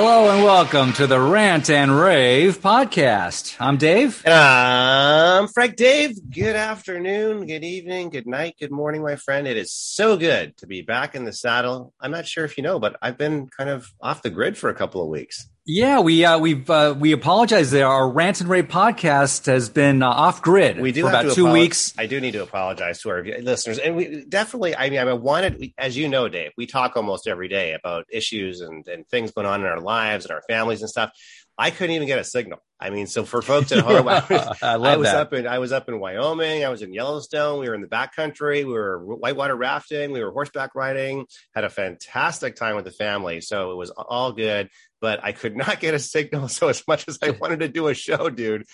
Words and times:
Hello 0.00 0.30
and 0.30 0.44
welcome 0.44 0.92
to 0.92 1.08
the 1.08 1.18
Rant 1.18 1.68
and 1.68 1.90
Rave 1.90 2.60
podcast. 2.60 3.56
I'm 3.58 3.78
Dave. 3.78 4.22
And 4.24 4.32
I'm 4.32 5.48
Frank 5.48 5.74
Dave. 5.74 6.16
Good 6.30 6.54
afternoon, 6.54 7.46
good 7.46 7.64
evening, 7.64 8.10
good 8.10 8.28
night, 8.28 8.54
good 8.60 8.70
morning, 8.70 9.02
my 9.02 9.16
friend. 9.16 9.48
It 9.48 9.56
is 9.56 9.72
so 9.72 10.16
good 10.16 10.56
to 10.58 10.68
be 10.68 10.82
back 10.82 11.16
in 11.16 11.24
the 11.24 11.32
saddle. 11.32 11.92
I'm 12.00 12.12
not 12.12 12.28
sure 12.28 12.44
if 12.44 12.56
you 12.56 12.62
know, 12.62 12.78
but 12.78 12.96
I've 13.02 13.18
been 13.18 13.48
kind 13.48 13.68
of 13.68 13.92
off 14.00 14.22
the 14.22 14.30
grid 14.30 14.56
for 14.56 14.70
a 14.70 14.74
couple 14.74 15.02
of 15.02 15.08
weeks. 15.08 15.48
Yeah, 15.70 16.00
we 16.00 16.24
uh, 16.24 16.38
we've 16.38 16.68
uh, 16.70 16.94
we 16.98 17.12
apologize 17.12 17.70
there. 17.70 17.86
Our 17.86 18.08
Rant 18.08 18.40
and 18.40 18.48
Rave 18.48 18.68
podcast 18.68 19.44
has 19.44 19.68
been 19.68 20.02
uh, 20.02 20.08
off 20.08 20.40
grid 20.40 20.80
We 20.80 20.92
do 20.92 21.02
for 21.02 21.10
about 21.10 21.34
two 21.34 21.44
apolo- 21.44 21.52
weeks. 21.52 21.92
I 21.98 22.06
do 22.06 22.22
need 22.22 22.30
to 22.30 22.42
apologize 22.42 23.02
to 23.02 23.10
our 23.10 23.22
listeners, 23.22 23.76
and 23.76 23.94
we 23.94 24.24
definitely. 24.24 24.74
I 24.74 24.88
mean, 24.88 24.98
I 24.98 25.12
wanted, 25.12 25.74
as 25.76 25.94
you 25.94 26.08
know, 26.08 26.26
Dave. 26.30 26.52
We 26.56 26.64
talk 26.64 26.96
almost 26.96 27.28
every 27.28 27.48
day 27.48 27.74
about 27.74 28.06
issues 28.10 28.62
and 28.62 28.88
and 28.88 29.06
things 29.08 29.30
going 29.32 29.46
on 29.46 29.60
in 29.60 29.66
our 29.66 29.78
lives 29.78 30.24
and 30.24 30.32
our 30.32 30.40
families 30.48 30.80
and 30.80 30.88
stuff. 30.88 31.12
I 31.60 31.72
couldn't 31.72 31.96
even 31.96 32.06
get 32.06 32.20
a 32.20 32.24
signal. 32.24 32.60
I 32.78 32.90
mean, 32.90 33.08
so 33.08 33.24
for 33.24 33.42
folks 33.42 33.72
at 33.72 33.80
home, 33.80 34.06
I 34.08 34.24
was, 34.30 34.58
I 34.62 34.74
I 34.74 34.96
was 34.96 35.08
up 35.08 35.32
in 35.32 35.46
I 35.46 35.58
was 35.58 35.72
up 35.72 35.88
in 35.88 35.98
Wyoming. 35.98 36.64
I 36.64 36.68
was 36.68 36.82
in 36.82 36.92
Yellowstone. 36.92 37.58
We 37.58 37.68
were 37.68 37.74
in 37.74 37.80
the 37.80 37.88
backcountry. 37.88 38.64
We 38.64 38.72
were 38.72 39.04
whitewater 39.04 39.56
rafting. 39.56 40.12
We 40.12 40.22
were 40.22 40.30
horseback 40.30 40.76
riding. 40.76 41.26
Had 41.56 41.64
a 41.64 41.70
fantastic 41.70 42.54
time 42.54 42.76
with 42.76 42.84
the 42.84 42.92
family. 42.92 43.40
So 43.40 43.72
it 43.72 43.74
was 43.74 43.90
all 43.90 44.30
good. 44.30 44.68
But 45.00 45.24
I 45.24 45.32
could 45.32 45.56
not 45.56 45.80
get 45.80 45.94
a 45.94 45.98
signal. 45.98 46.48
So 46.48 46.68
as 46.68 46.84
much 46.86 47.06
as 47.08 47.18
I 47.22 47.30
wanted 47.30 47.60
to 47.60 47.68
do 47.68 47.88
a 47.88 47.94
show, 47.94 48.30
dude, 48.30 48.64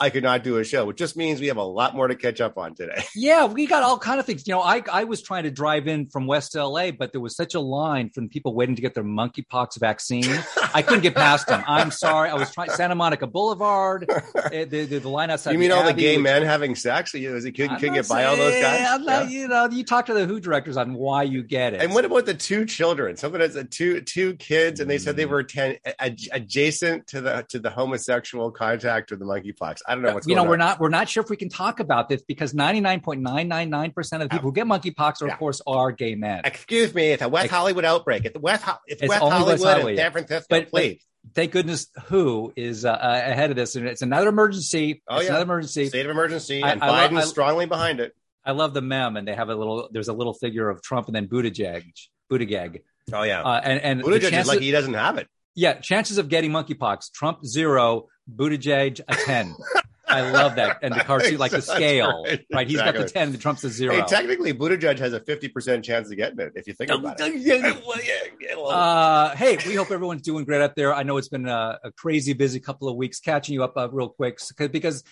I 0.00 0.10
could 0.10 0.22
not 0.22 0.42
do 0.42 0.56
a 0.58 0.64
show, 0.64 0.86
which 0.86 0.96
just 0.96 1.16
means 1.16 1.40
we 1.40 1.48
have 1.48 1.58
a 1.58 1.62
lot 1.62 1.94
more 1.94 2.08
to 2.08 2.14
catch 2.14 2.40
up 2.40 2.56
on 2.58 2.74
today. 2.74 3.04
Yeah, 3.14 3.44
we 3.44 3.66
got 3.66 3.82
all 3.82 3.98
kind 3.98 4.18
of 4.18 4.24
things. 4.26 4.46
You 4.48 4.54
know, 4.54 4.60
I 4.62 4.82
I 4.90 5.04
was 5.04 5.20
trying 5.22 5.42
to 5.44 5.50
drive 5.50 5.86
in 5.86 6.08
from 6.08 6.26
West 6.26 6.54
LA, 6.54 6.90
but 6.90 7.12
there 7.12 7.20
was 7.20 7.36
such 7.36 7.54
a 7.54 7.60
line 7.60 8.08
from 8.10 8.28
people 8.28 8.54
waiting 8.54 8.74
to 8.76 8.82
get 8.82 8.94
their 8.94 9.04
monkeypox 9.04 9.78
vaccine. 9.78 10.24
I 10.72 10.80
couldn't 10.82 11.02
get 11.02 11.14
past 11.14 11.46
them. 11.48 11.62
I'm 11.68 11.90
sorry. 11.90 12.30
I 12.30 12.34
was 12.34 12.50
trying 12.52 12.70
Santa 12.70 12.94
Monica 12.94 13.26
Boulevard. 13.26 14.08
eh, 14.52 14.64
The, 14.64 14.84
the, 14.86 14.98
the 14.98 15.08
line 15.08 15.30
outside. 15.30 15.52
you 15.52 15.58
mean 15.58 15.70
all 15.72 15.84
the 15.84 15.92
gay 15.92 16.16
was- 16.16 16.22
men 16.22 16.42
having 16.42 16.74
sex? 16.74 17.12
You 17.12 17.30
know, 17.34 17.40
couldn't, 17.40 17.76
couldn't 17.78 17.94
get 17.94 18.08
by 18.08 18.24
all 18.24 18.36
those 18.36 18.60
guys? 18.62 18.86
I'm 18.88 19.04
not, 19.04 19.30
Yeah. 19.30 19.40
You 19.40 19.48
know, 19.48 19.68
you 19.70 19.84
talk 19.84 20.06
to 20.06 20.14
the 20.14 20.24
Who 20.26 20.40
directors 20.40 20.76
on 20.78 20.94
why 20.94 21.24
you 21.24 21.42
get 21.42 21.74
it. 21.74 21.82
And 21.82 21.92
what 21.92 22.04
about 22.04 22.24
the 22.26 22.34
two 22.34 22.64
children? 22.64 23.16
Someone 23.16 23.40
has 23.42 23.56
a 23.56 23.64
two 23.64 24.00
two 24.00 24.34
kids, 24.36 24.80
and 24.80 24.88
they 24.88 24.98
said 24.98 25.16
they 25.16 25.26
Mm. 25.26 25.30
were 25.30 25.42
ten, 25.42 25.76
ad, 25.98 26.18
adjacent 26.32 27.06
to 27.08 27.20
the 27.20 27.44
to 27.48 27.58
the 27.58 27.70
homosexual 27.70 28.50
contact 28.50 29.10
with 29.10 29.18
the 29.20 29.26
monkeypox. 29.26 29.78
I 29.90 29.94
don't 29.94 30.02
know 30.02 30.14
what's 30.14 30.26
you 30.26 30.34
going 30.34 30.44
know, 30.46 30.50
we're 30.50 30.56
not 30.56 30.78
we're 30.80 30.88
not 30.88 31.08
sure 31.08 31.22
if 31.22 31.28
we 31.30 31.36
can 31.36 31.48
talk 31.48 31.80
about 31.80 32.08
this 32.08 32.22
because 32.22 32.54
99.999% 32.54 33.96
of 34.12 34.20
the 34.20 34.28
people 34.28 34.50
who 34.50 34.52
get 34.52 34.66
monkeypox 34.66 35.20
are, 35.22 35.26
Yeah. 35.26 35.32
of 35.32 35.38
course, 35.38 35.60
are 35.66 35.92
gay 35.92 36.14
men. 36.14 36.42
Excuse 36.44 36.94
me, 36.94 37.08
it's 37.08 37.22
a 37.22 37.28
West 37.28 37.44
Ex- 37.46 37.52
Hollywood 37.54 37.84
outbreak. 37.84 38.24
It's 38.24 38.38
West, 38.38 38.64
it's 38.86 39.02
It's 39.02 39.08
West 39.08 39.20
Hollywood 39.22 39.46
West 39.60 39.64
Hollywood. 39.64 39.96
San 39.96 40.12
Francisco. 40.12 40.46
But- 40.48 40.62
but- 40.64 40.70
please, 40.70 41.04
Thank 41.34 41.52
goodness 41.52 41.88
Who 42.06 42.50
is 42.56 42.86
uh, 42.86 42.92
uh, 42.92 42.96
ahead 43.26 43.50
of 43.50 43.56
this, 43.56 43.76
and 43.76 43.86
it's 43.86 44.00
another 44.00 44.28
emergency. 44.30 45.02
Oh, 45.06 45.16
it's 45.16 45.24
yeah. 45.24 45.30
another 45.32 45.42
emergency. 45.44 45.86
state 45.88 46.06
of 46.06 46.10
emergency, 46.10 46.62
I- 46.62 46.70
and 46.72 46.82
I 46.82 47.08
Biden's 47.08 47.24
I- 47.24 47.28
strongly 47.28 47.66
behind 47.66 48.00
it. 48.00 48.14
I 48.42 48.52
love 48.52 48.72
the 48.72 48.80
mem, 48.80 49.18
and 49.18 49.28
they 49.28 49.34
have 49.34 49.50
a 49.50 49.54
little. 49.54 49.90
There's 49.92 50.08
a 50.08 50.14
little 50.14 50.32
figure 50.32 50.70
of 50.70 50.80
Trump 50.82 51.08
and 51.08 51.14
then 51.14 51.28
Buttigieg, 51.28 51.84
Buttigieg, 52.32 52.80
Oh 53.12 53.22
yeah, 53.22 53.42
uh, 53.42 53.60
and 53.62 53.80
and 53.82 54.02
Buttigieg 54.02 54.32
is 54.32 54.46
like 54.48 54.60
he 54.60 54.70
doesn't 54.70 54.94
have 54.94 55.18
it. 55.18 55.28
yeah, 55.54 55.74
chances 55.74 56.16
of 56.16 56.30
getting 56.30 56.52
monkeypox: 56.52 57.12
Trump 57.12 57.44
zero, 57.44 58.06
Buttigieg 58.34 59.00
a 59.06 59.14
ten. 59.14 59.54
I 60.10 60.30
love 60.30 60.56
that, 60.56 60.78
and 60.82 60.92
the 60.94 61.00
cartoon 61.00 61.38
like 61.44 61.52
the 61.52 61.62
scale, 61.62 62.24
right. 62.24 62.44
right? 62.52 62.66
He's 62.68 62.78
got 62.78 62.94
the 62.94 63.08
ten, 63.08 63.32
the 63.32 63.38
Trump's 63.38 63.62
the 63.62 63.68
zero. 63.70 63.94
Hey, 63.94 64.02
technically, 64.06 64.52
Buttigieg 64.52 64.98
has 64.98 65.12
a 65.12 65.20
fifty 65.20 65.48
percent 65.48 65.84
chance 65.84 66.10
of 66.10 66.16
getting 66.16 66.38
it 66.40 66.52
if 66.56 66.66
you 66.66 66.74
think 66.74 66.90
about 66.90 67.18
it. 67.20 67.30
Well, 67.86 67.98
yeah, 68.04 68.12
yeah, 68.40 68.54
well, 68.56 68.70
Uh, 68.70 69.36
hey, 69.36 69.58
we 69.66 69.74
hope 69.74 69.90
everyone's 69.90 70.22
doing 70.22 70.44
great 70.44 70.60
out 70.62 70.74
there. 70.76 70.94
I 70.94 71.02
know 71.04 71.16
it's 71.16 71.28
been 71.28 71.46
a, 71.48 71.78
a 71.84 71.92
crazy 71.92 72.32
busy 72.32 72.60
couple 72.60 72.88
of 72.88 72.96
weeks. 72.96 73.20
Catching 73.20 73.54
you 73.54 73.64
up 73.64 73.76
uh, 73.76 73.88
real 73.90 74.08
quick 74.08 74.38
'cause- 74.38 74.68
because 74.68 75.04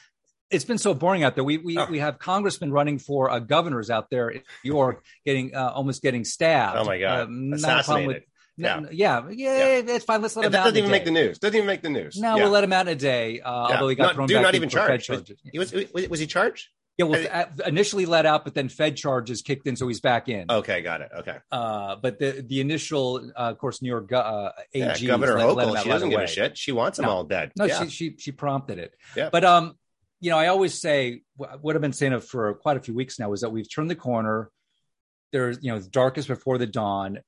it's 0.51 0.65
been 0.65 0.79
so 0.79 0.95
boring 0.95 1.23
out 1.25 1.35
there. 1.35 1.45
We 1.45 1.59
we, 1.59 1.79
Oh. 1.79 1.87
we 1.91 1.99
have 1.99 2.19
congressmen 2.19 2.73
running 2.73 2.99
for 2.99 3.31
uh, 3.31 3.39
governors 3.39 3.91
out 3.91 4.09
there 4.11 4.29
in 4.31 4.43
New 4.65 4.73
York, 4.73 5.05
getting 5.25 5.55
uh, 5.55 5.71
almost 5.75 6.01
getting 6.03 6.25
stabbed. 6.25 6.79
Oh, 6.79 6.85
my 6.85 6.99
God. 6.99 7.21
Uh, 7.21 7.27
not 7.31 7.81
a 7.81 7.85
problem 7.85 8.07
with- 8.07 8.23
No, 8.59 8.87
yeah, 8.91 9.29
yeah, 9.31 9.67
it's 9.87 10.05
fine. 10.05 10.21
Let's 10.21 10.35
let 10.37 10.43
that 10.43 10.49
him 10.49 10.61
out. 10.61 10.65
doesn't 10.65 10.79
even 10.79 10.91
make 10.91 11.05
the 11.05 11.11
news. 11.13 11.39
Doesn't 11.39 11.55
even 11.57 11.67
make 11.67 11.81
the 11.83 11.91
news. 11.91 12.17
No, 12.19 12.37
Yeah. 12.37 12.43
we'll 12.43 12.53
let 12.53 12.65
him 12.65 12.73
out 12.73 12.89
in 12.89 12.93
a 12.93 12.97
day. 12.97 13.41
Uh, 13.41 13.69
Yeah. 13.69 13.75
Although 13.77 13.89
he 13.89 13.95
got 13.95 14.03
Not- 14.03 14.15
thrown 14.17 14.29
do 14.29 14.35
back 14.35 14.43
not 14.43 14.55
even 14.57 14.69
charged. 14.69 15.07
charges. 15.07 15.39
He 15.53 15.59
was 15.59 15.73
was 15.73 16.09
was 16.09 16.21
he 16.21 16.27
charged? 16.27 16.69
Yeah, 16.99 17.05
well, 17.07 17.47
initially 17.65 18.07
let 18.07 18.27
out, 18.27 18.43
but 18.45 18.55
then 18.55 18.69
Fed 18.69 18.97
charges 18.97 19.41
kicked 19.43 19.69
in, 19.69 19.77
so 19.77 19.87
he's 19.87 20.01
back 20.01 20.29
in. 20.29 20.51
Okay, 20.51 20.81
got 20.83 21.01
it. 21.01 21.11
Okay. 21.19 21.37
Uh, 21.53 21.95
but 21.95 22.19
the 22.19 22.45
the 22.45 22.61
initial, 22.61 23.19
uh, 23.37 23.51
of 23.53 23.59
course, 23.59 23.81
New 23.81 23.89
York 23.89 24.13
uh, 24.13 24.51
Yeah, 24.75 24.91
AG 24.95 25.07
Governor 25.07 25.37
let, 25.37 25.55
let 25.55 25.69
him 25.69 25.75
Hochul, 25.75 25.77
out 25.77 25.83
she 25.85 25.89
doesn't 25.91 26.11
give 26.11 26.21
a 26.21 26.27
shit. 26.27 26.59
She 26.59 26.73
wants 26.73 26.97
them 26.97 27.07
No. 27.07 27.13
all 27.13 27.23
dead. 27.25 27.53
No, 27.57 27.67
yeah. 27.67 27.85
she, 27.85 27.91
she 27.91 28.17
she 28.19 28.33
prompted 28.33 28.81
it. 28.81 28.95
Yeah. 29.17 29.29
But 29.31 29.45
um, 29.45 29.79
you 30.21 30.31
know, 30.31 30.39
I 30.39 30.49
always 30.49 30.75
say 30.81 31.23
what 31.37 31.77
I've 31.77 31.81
been 31.83 31.93
saying 31.93 32.19
for 32.19 32.53
quite 32.55 32.77
a 32.77 32.81
few 32.81 32.95
weeks 32.95 33.21
now 33.21 33.33
is 33.33 33.43
that 33.43 33.51
we've 33.51 33.73
turned 33.73 33.89
the 33.89 33.95
corner. 33.95 34.51
There's 35.31 35.59
you 35.63 35.71
know, 35.71 35.79
the 35.79 35.89
darkest 35.91 36.27
before 36.27 36.59
the 36.59 36.67
dawn. 36.67 37.19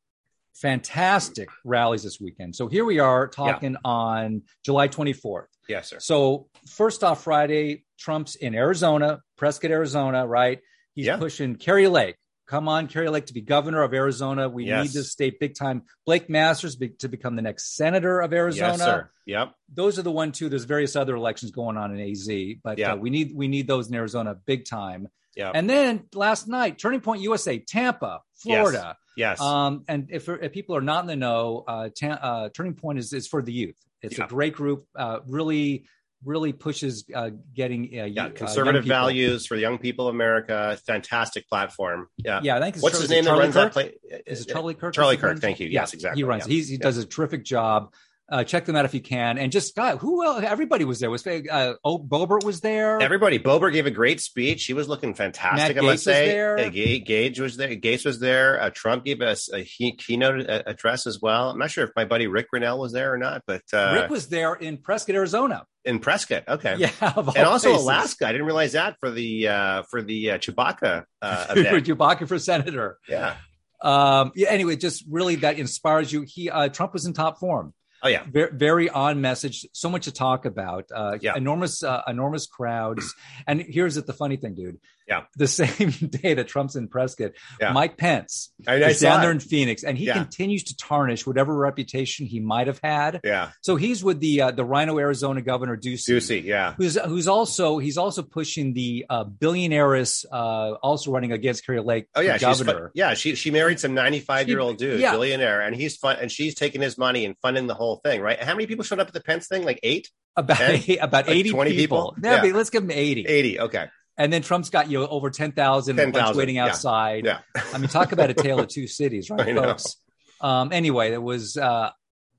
Fantastic 0.55 1.49
rallies 1.65 2.03
this 2.03 2.21
weekend. 2.21 2.55
So 2.55 2.69
here 2.69 2.85
we 2.85 2.99
are 2.99 3.27
talking 3.29 3.77
on 3.85 4.43
July 4.65 4.89
24th. 4.89 5.47
yes, 5.69 5.89
sir. 5.91 5.99
So 6.01 6.49
first 6.67 7.03
off, 7.05 7.25
Friday, 7.25 7.85
Trump's 7.99 8.35
in 8.35 8.55
Arizona, 8.55 9.21
Prescott, 9.37 9.71
Arizona, 9.71 10.27
right? 10.27 10.61
He's 10.95 11.07
Yeah. 11.07 11.17
pushing 11.17 11.57
Kari 11.57 11.87
Lake. 11.89 12.17
Come 12.47 12.67
on, 12.69 12.89
Kari 12.89 13.09
Lake 13.09 13.27
to 13.27 13.33
be 13.33 13.41
governor 13.41 13.83
of 13.83 13.95
Arizona. 13.95 14.49
We 14.49 14.65
Yes. 14.67 14.87
need 14.87 14.93
this 14.93 15.13
state 15.13 15.39
big 15.39 15.55
time. 15.55 15.83
Blake 16.05 16.29
Masters 16.29 16.75
be, 16.75 16.89
to 16.99 17.09
become 17.09 17.37
the 17.37 17.43
next 17.43 17.77
senator 17.77 18.21
of 18.21 18.33
Arizona 18.33 18.73
Yes, 18.73 18.81
sir. 18.81 19.11
Yep. 19.27 19.55
those 19.73 19.99
are 20.01 20.03
the 20.03 20.11
one 20.11 20.33
two. 20.33 20.49
There's 20.49 20.65
various 20.65 20.97
other 20.97 21.15
elections 21.15 21.53
going 21.53 21.77
on 21.77 21.97
in 21.97 22.01
AZ, 22.01 22.57
but 22.65 22.77
Yeah. 22.79 22.95
uh, 22.95 22.97
we 22.97 23.09
need 23.11 23.35
we 23.37 23.47
need 23.47 23.69
those 23.69 23.89
in 23.89 23.95
Arizona 23.95 24.35
big 24.35 24.65
time. 24.65 25.07
Yeah. 25.37 25.51
And 25.55 25.69
then 25.71 26.05
last 26.15 26.49
night, 26.49 26.79
Turning 26.79 27.01
Point 27.01 27.23
USA, 27.23 27.59
Tampa, 27.59 28.21
Florida. 28.37 28.97
Yes. 29.17 29.41
Um, 29.41 29.85
and 29.89 30.09
if, 30.11 30.29
if 30.29 30.53
people 30.53 30.77
are 30.77 30.81
not 30.81 31.03
in 31.03 31.07
the 31.07 31.17
know, 31.17 31.65
uh, 31.69 31.89
ta- 31.99 32.19
uh, 32.21 32.49
Turning 32.51 32.75
Point 32.75 32.99
is 32.99 33.13
is 33.13 33.27
for 33.29 33.43
the 33.43 33.53
youth. 33.53 33.77
It's 34.03 34.19
Yeah. 34.19 34.25
a 34.25 34.29
great 34.29 34.55
group. 34.55 34.85
Uh, 34.97 35.21
really, 35.27 35.85
really 36.25 36.53
pushes 36.53 37.05
uh, 37.15 37.31
getting 37.55 37.99
uh, 37.99 38.05
yeah. 38.05 38.27
uh, 38.27 38.31
Conservative 38.31 38.85
values 38.85 39.47
for 39.47 39.57
the 39.57 39.61
young 39.61 39.79
people 39.79 40.09
of 40.09 40.15
America. 40.15 40.79
Fantastic 40.87 41.49
platform. 41.49 42.09
Yeah. 42.17 42.41
Yeah, 42.43 42.57
I 42.57 42.61
think 42.61 42.77
it's 42.77 42.83
What's 42.83 43.01
his 43.01 43.11
name 43.11 43.25
that 43.25 43.31
Charlie 43.31 43.43
runs 43.45 43.55
Kirk? 43.55 43.65
that 43.65 43.73
place? 43.73 44.23
Is 44.27 44.41
it 44.43 44.49
Charlie 44.49 44.75
Kirk? 44.75 44.95
Charlie 44.95 45.17
Kirk. 45.17 45.39
Thank 45.41 45.61
you. 45.61 45.69
Yes, 45.69 45.93
exactly. 45.95 46.21
He 46.21 46.25
runs. 46.25 46.47
Yeah. 46.47 46.55
He's, 46.55 46.69
he 46.69 46.77
does 46.79 46.99
a 46.99 47.07
terrific 47.07 47.45
job. 47.45 47.93
Uh, 48.31 48.45
check 48.45 48.65
them 48.65 48.77
out 48.77 48.85
if 48.85 48.95
you 48.95 49.01
can. 49.01 49.39
And 49.39 49.51
just 49.51 49.75
God, 49.75 49.99
who 49.99 50.25
else? 50.25 50.45
Everybody 50.45 50.85
was 50.85 51.01
there. 51.01 51.11
Was 51.11 51.27
uh, 51.27 51.75
oh, 51.83 51.99
Boebert 51.99 52.45
was 52.45 52.61
there. 52.61 53.01
Everybody, 53.01 53.39
Bober 53.39 53.71
gave 53.71 53.87
a 53.87 53.91
great 53.91 54.21
speech. 54.21 54.67
He 54.67 54.73
was 54.73 54.89
looking 54.89 55.15
fantastic. 55.15 55.75
Matt 55.75 55.85
I 55.85 55.87
must 55.87 56.05
say. 56.05 56.39
Uh, 56.39 56.69
Ga- 56.71 57.01
Gage 57.01 57.41
was 57.41 57.57
there. 57.57 57.71
Gaetz 57.71 58.05
was 58.05 58.21
there. 58.21 58.63
Uh, 58.63 58.71
Trump 58.73 59.05
gave 59.05 59.21
us 59.21 59.53
a 59.53 59.59
he- 59.65 59.97
keynote 59.97 60.49
uh, 60.49 60.63
address 60.67 61.09
as 61.09 61.19
well. 61.21 61.51
I'm 61.51 61.59
not 61.59 61.73
sure 61.73 61.83
if 61.83 61.91
my 61.97 62.05
buddy 62.05 62.29
Ric 62.29 62.47
Grenell 62.55 62.79
was 62.79 62.93
there 62.93 63.13
or 63.13 63.19
not, 63.19 63.43
but 63.49 63.63
uh, 63.73 63.99
Ric 64.01 64.11
was 64.11 64.29
there 64.29 64.55
in 64.55 64.77
Prescott, 64.79 65.17
Arizona. 65.17 65.65
in 65.85 65.99
Prescott. 65.99 66.45
Okay. 66.47 66.77
Yeah, 66.79 66.91
and 67.01 67.39
also 67.47 67.71
places. 67.71 67.83
Alaska. 67.85 68.29
I 68.29 68.33
didn't 68.33 68.47
realize 68.47 68.73
that 68.73 68.97
for 69.01 69.11
the 69.11 69.49
uh, 69.49 69.83
for 69.91 70.03
the 70.03 70.33
uh, 70.33 70.39
Chewbacca 70.39 71.05
uh, 71.21 71.45
for 71.47 71.59
event. 71.59 71.87
Chewbacca 71.87 72.29
for 72.29 72.39
senator. 72.39 72.99
yeah. 73.09 73.35
Um, 73.83 74.33
yeah, 74.37 74.51
anyway, 74.51 74.77
just 74.77 75.05
really 75.09 75.37
that 75.37 75.59
inspires 75.59 76.13
you. 76.13 76.25
He 76.29 76.49
uh, 76.51 76.69
Trump 76.69 76.93
was 76.93 77.07
in 77.07 77.13
top 77.15 77.41
form. 77.41 77.73
Oh 78.03 78.09
yeah. 78.09 78.25
Very, 78.31 78.51
very 78.53 78.89
on 78.91 79.21
message. 79.21 79.67
So 79.73 79.91
much 79.91 80.05
to 80.05 80.13
talk 80.13 80.45
about. 80.47 80.87
Uh, 80.95 81.19
Yeah. 81.21 81.37
Enormous, 81.37 81.83
uh, 81.83 82.03
enormous 82.07 82.47
crowds. 82.47 83.15
And 83.47 83.61
here's 83.61 83.97
the 83.97 84.13
funny 84.13 84.37
thing, 84.37 84.55
dude. 84.55 84.79
Yeah. 85.11 85.23
The 85.37 85.49
same 85.49 85.91
day 86.11 86.35
that 86.35 86.47
Trump's 86.49 86.77
in 86.77 86.89
Prescott, 86.89 87.33
Yeah. 87.61 87.73
Mike 87.73 87.97
Pence 87.97 88.53
I, 88.67 88.75
I 88.75 88.77
is 88.91 89.01
down 89.01 89.21
there 89.21 89.31
it. 89.31 89.35
in 89.35 89.41
Phoenix, 89.41 89.83
and 89.83 89.99
he 89.99 90.07
Yeah. 90.07 90.15
continues 90.15 90.63
to 90.65 90.77
tarnish 90.77 91.27
whatever 91.27 91.55
reputation 91.55 92.27
he 92.27 92.39
might 92.41 92.69
have 92.69 92.81
had. 92.83 93.21
Yeah. 93.25 93.51
So 93.63 93.77
he's 93.77 94.03
with 94.05 94.21
the 94.21 94.41
uh, 94.43 94.51
the 94.53 94.65
RINO, 94.65 94.99
Arizona 94.99 95.43
governor 95.43 95.77
Ducey. 95.77 96.09
Ducey. 96.17 96.45
Yeah. 96.45 96.75
Who's 96.79 96.97
who's 96.97 97.27
also 97.29 97.79
he's 97.79 97.99
also 97.99 98.23
pushing 98.23 98.73
the 98.73 99.05
uh, 99.11 99.25
billionaireess 99.25 100.25
uh, 100.33 100.73
also 100.83 101.11
running 101.11 101.33
against 101.33 101.67
Kari 101.67 101.81
Lake 101.81 102.07
Oh 102.15 102.21
yeah, 102.21 102.39
governor. 102.39 102.91
yeah. 102.95 103.15
She 103.15 103.35
she 103.35 103.51
married 103.51 103.81
some 103.81 103.95
ninety 103.95 104.21
five 104.21 104.49
year 104.49 104.61
old 104.61 104.79
dude, 104.79 105.01
Yeah. 105.01 105.11
billionaire, 105.13 105.61
and 105.61 105.75
he's 105.75 105.97
fun, 105.97 106.17
and 106.21 106.31
she's 106.31 106.55
taking 106.55 106.81
his 106.81 106.97
money 106.97 107.25
and 107.25 107.37
funding 107.43 107.67
the 107.67 107.75
whole 107.75 107.97
thing, 108.05 108.21
right? 108.21 108.41
How 108.43 108.55
many 108.55 108.67
people 108.67 108.85
showed 108.85 109.01
up 109.01 109.09
at 109.09 109.15
the 109.15 109.21
Pence 109.21 109.49
thing? 109.49 109.65
Like 109.65 109.81
eight, 109.83 110.09
about 110.37 110.61
about 111.01 111.27
Like 111.27 111.37
eighty 111.37 111.51
20 111.51 111.71
people. 111.75 112.15
people? 112.15 112.31
Yeah, 112.31 112.53
let's 112.55 112.71
give 112.71 112.83
him 112.85 112.91
eighty. 112.93 113.27
eighty. 113.27 113.59
Okay, 113.61 113.87
And 114.21 114.31
then 114.31 114.43
Trump's 114.43 114.69
got 114.69 114.91
you 114.91 114.99
know, 114.99 115.09
over 115.09 115.31
ten 115.31 115.53
thousand 115.53 115.97
10,000, 115.97 116.37
waiting 116.37 116.59
outside. 116.59 117.25
yeah, 117.25 117.39
I 117.73 117.79
mean, 117.79 117.89
talk 117.89 118.13
about 118.13 118.29
a 118.29 118.35
tale 118.35 118.61
of 118.61 118.69
two 118.77 118.87
cities, 118.87 119.31
right, 119.31 119.57
folks? 119.57 119.97
Um, 120.43 120.73
anyway, 120.73 121.13
it 121.13 121.23
was. 121.23 121.57
Uh, 121.57 121.91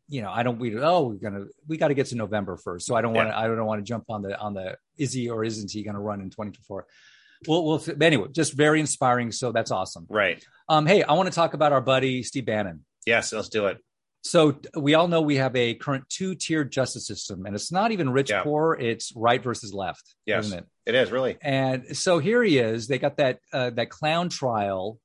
you 0.07 0.21
know, 0.21 0.29
I 0.29 0.43
don't. 0.43 0.59
We 0.59 0.77
oh, 0.77 1.07
we're 1.07 1.15
gonna. 1.15 1.45
We 1.67 1.77
got 1.77 1.87
to 1.87 1.95
get 1.95 2.05
to 2.07 2.15
November 2.15 2.55
first, 2.57 2.85
so 2.85 2.93
I 2.95 3.01
don't 3.01 3.13
want 3.13 3.29
to. 3.29 3.37
I 3.37 3.47
don't 3.47 3.65
want 3.65 3.79
to 3.79 3.83
jump 3.83 4.05
on 4.09 4.21
the 4.21 4.37
on 4.39 4.53
the. 4.53 4.77
Is 4.97 5.11
he 5.11 5.29
or 5.29 5.43
isn't 5.43 5.71
he 5.71 5.81
going 5.81 5.95
to 5.95 5.99
run 6.01 6.21
in 6.21 6.29
twenty 6.29 6.51
twenty 6.51 6.63
four? 6.67 6.85
We'll, 7.47 7.65
we'll. 7.65 7.83
Anyway, 7.99 8.27
just 8.31 8.53
very 8.53 8.79
inspiring. 8.79 9.31
So 9.31 9.51
that's 9.51 9.71
awesome. 9.71 10.05
right. 10.07 10.43
Um, 10.69 10.85
hey, 10.85 11.01
I 11.01 11.13
want 11.13 11.29
to 11.29 11.33
talk 11.35 11.55
about 11.55 11.71
our 11.71 11.81
buddy 11.81 12.21
Steve 12.21 12.45
Bannon. 12.45 12.85
Yes, 13.07 13.33
let's 13.33 13.49
do 13.49 13.65
it. 13.67 13.79
So 14.23 14.59
we 14.77 14.93
all 14.93 15.07
know 15.07 15.21
we 15.21 15.37
have 15.37 15.55
a 15.55 15.73
current 15.73 16.07
two-tiered 16.09 16.71
justice 16.71 17.07
system, 17.07 17.47
and 17.47 17.55
it's 17.55 17.71
not 17.71 17.91
even 17.91 18.11
rich 18.11 18.29
Yeah. 18.29 18.43
poor; 18.43 18.77
it's 18.79 19.11
right 19.15 19.41
versus 19.41 19.73
left, 19.73 20.03
Yes. 20.27 20.45
isn't 20.45 20.59
it? 20.59 20.65
It 20.85 20.95
is 20.95 21.11
really. 21.11 21.37
And 21.41 21.95
so 21.95 22.19
here 22.19 22.41
he 22.43 22.57
is. 22.57 22.87
They 22.87 22.97
got 22.99 23.17
that 23.17 23.39
uh, 23.53 23.69
that 23.71 23.89
clown 23.89 24.29
trial, 24.29 24.99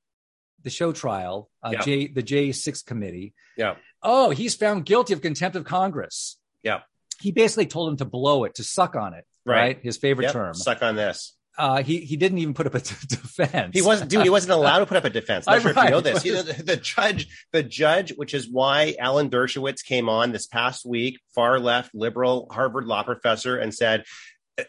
the 0.63 0.69
show 0.69 0.91
trial, 0.91 1.49
uh, 1.63 1.71
Yeah. 1.73 1.81
J 1.83 2.07
the 2.07 2.23
J 2.23 2.51
six 2.51 2.81
committee. 2.81 3.33
Yeah. 3.57 3.75
Oh, 4.01 4.29
he's 4.31 4.55
found 4.55 4.85
guilty 4.85 5.13
of 5.13 5.21
contempt 5.21 5.55
of 5.55 5.65
Congress. 5.65 6.37
Yeah. 6.63 6.81
He 7.21 7.31
basically 7.31 7.65
told 7.65 7.89
him 7.91 7.97
to 7.97 8.05
blow 8.05 8.43
it, 8.43 8.55
to 8.55 8.63
suck 8.63 8.95
on 8.95 9.13
it. 9.13 9.25
Right. 9.45 9.55
Right. 9.55 9.79
His 9.81 9.97
favorite 9.97 10.25
Yep. 10.25 10.33
term. 10.33 10.53
Suck 10.55 10.81
on 10.83 10.95
this. 10.95 11.33
Uh, 11.59 11.81
he 11.81 12.01
he 12.01 12.17
didn't 12.17 12.37
even 12.37 12.53
put 12.53 12.67
up 12.67 12.75
a 12.75 12.79
d- 12.79 12.93
defense. 13.07 13.71
He 13.73 13.81
wasn't, 13.81 14.11
dude. 14.11 14.21
He 14.23 14.29
wasn't 14.29 14.53
allowed 14.53 14.79
to 14.79 14.85
put 14.85 14.97
up 14.97 15.05
a 15.05 15.09
defense. 15.09 15.45
I'm 15.47 15.55
not 15.55 15.61
sure 15.63 15.71
if 15.71 15.77
you 15.77 15.89
know 15.89 16.01
this. 16.01 16.21
He- 16.23 16.29
the, 16.29 16.61
the 16.63 16.75
judge, 16.77 17.27
the 17.51 17.63
judge, 17.63 18.13
which 18.15 18.33
is 18.35 18.47
why 18.47 18.95
Alan 18.99 19.29
Dershowitz 19.31 19.83
came 19.83 20.07
on 20.09 20.31
this 20.31 20.45
past 20.45 20.85
week, 20.85 21.19
far 21.33 21.59
left 21.59 21.95
liberal 21.95 22.47
Harvard 22.51 22.85
law 22.85 23.03
professor, 23.03 23.57
and 23.57 23.73
said. 23.73 24.03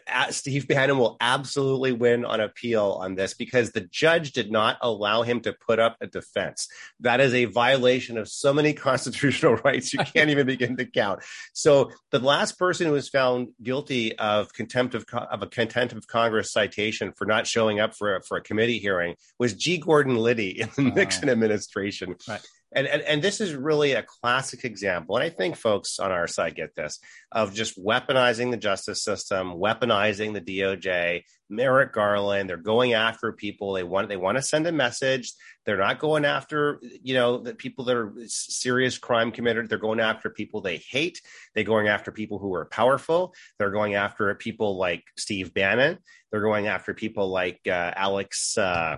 "Uh, 0.07 0.31
Steve 0.31 0.67
Bannon 0.67 0.97
will 0.97 1.17
absolutely 1.19 1.91
win 1.91 2.25
on 2.25 2.39
appeal 2.39 2.97
on 3.01 3.15
this 3.15 3.33
because 3.33 3.71
the 3.71 3.81
judge 3.81 4.31
did 4.33 4.51
not 4.51 4.77
allow 4.81 5.23
him 5.23 5.39
to 5.41 5.53
put 5.53 5.79
up 5.79 5.97
a 6.01 6.07
defense. 6.07 6.67
That 6.99 7.19
is 7.19 7.33
a 7.33 7.45
violation 7.45 8.17
of 8.17 8.27
so 8.27 8.53
many 8.53 8.73
constitutional 8.89 9.55
rights 9.57 9.93
you 9.93 9.99
can't 9.99 10.29
even 10.29 10.45
begin 10.45 10.77
to 10.77 10.85
count. 10.85 11.23
So 11.53 11.91
the 12.11 12.19
last 12.19 12.59
person 12.59 12.87
who 12.87 12.93
was 12.93 13.09
found 13.09 13.49
guilty 13.63 14.17
of 14.17 14.53
contempt 14.53 14.95
of, 14.95 15.05
of 15.13 15.41
a 15.41 15.47
contempt 15.47 15.93
of 15.93 16.07
Congress 16.07 16.51
citation 16.51 17.13
for 17.15 17.25
not 17.25 17.47
showing 17.47 17.79
up 17.79 17.95
for 17.95 18.15
a, 18.15 18.23
for 18.23 18.37
a 18.37 18.41
committee 18.41 18.79
hearing 18.79 19.15
was 19.37 19.53
G. 19.53 19.77
Gordon 19.77 20.15
Liddy 20.17 20.61
in 20.61 20.69
the 20.75 20.89
Wow. 20.89 20.95
Nixon 20.95 21.29
administration. 21.29 22.15
Right. 22.27 22.41
And, 22.71 22.85
and 22.85 23.01
and 23.01 23.21
this 23.21 23.41
is 23.41 23.55
really 23.55 23.93
a 23.93 24.03
classic 24.03 24.63
example, 24.63 25.15
and 25.15 25.23
I 25.23 25.29
think 25.29 25.55
folks 25.55 25.97
on 25.97 26.11
our 26.11 26.27
side 26.27 26.55
get 26.55 26.75
this 26.75 26.99
of 27.31 27.53
just 27.53 27.83
weaponizing 27.83 28.51
the 28.51 28.57
justice 28.57 29.03
system, 29.03 29.53
weaponizing 29.53 30.33
the 30.33 30.41
DOJ. 30.41 31.23
Merrick 31.51 31.93
Garland, 31.93 32.47
they're 32.47 32.57
going 32.57 32.93
after 32.93 33.31
people. 33.31 33.73
They 33.73 33.81
want 33.81 34.07
they 34.07 34.17
want 34.17 34.37
to 34.37 34.43
send 34.43 34.67
a 34.67 34.71
message. 34.71 35.33
They're 35.65 35.77
not 35.77 35.97
going 35.97 36.25
after 36.25 36.79
you 37.01 37.15
know 37.15 37.39
the 37.39 37.55
people 37.55 37.85
that 37.85 37.97
are 37.97 38.13
serious 38.27 38.99
crime 38.99 39.31
committed. 39.31 39.67
They're 39.67 39.79
going 39.79 39.99
after 39.99 40.29
people 40.29 40.61
they 40.61 40.77
hate. 40.77 41.19
They're 41.55 41.63
going 41.63 41.87
after 41.87 42.11
people 42.11 42.37
who 42.37 42.53
are 42.53 42.65
powerful. 42.65 43.33
They're 43.57 43.71
going 43.71 43.95
after 43.95 44.33
people 44.35 44.77
like 44.77 45.03
Steve 45.17 45.55
Bannon. 45.55 45.97
They're 46.31 46.41
going 46.41 46.67
after 46.67 46.93
people 46.93 47.29
like 47.29 47.61
uh, 47.65 47.93
Alex. 47.95 48.55
Uh, 48.55 48.97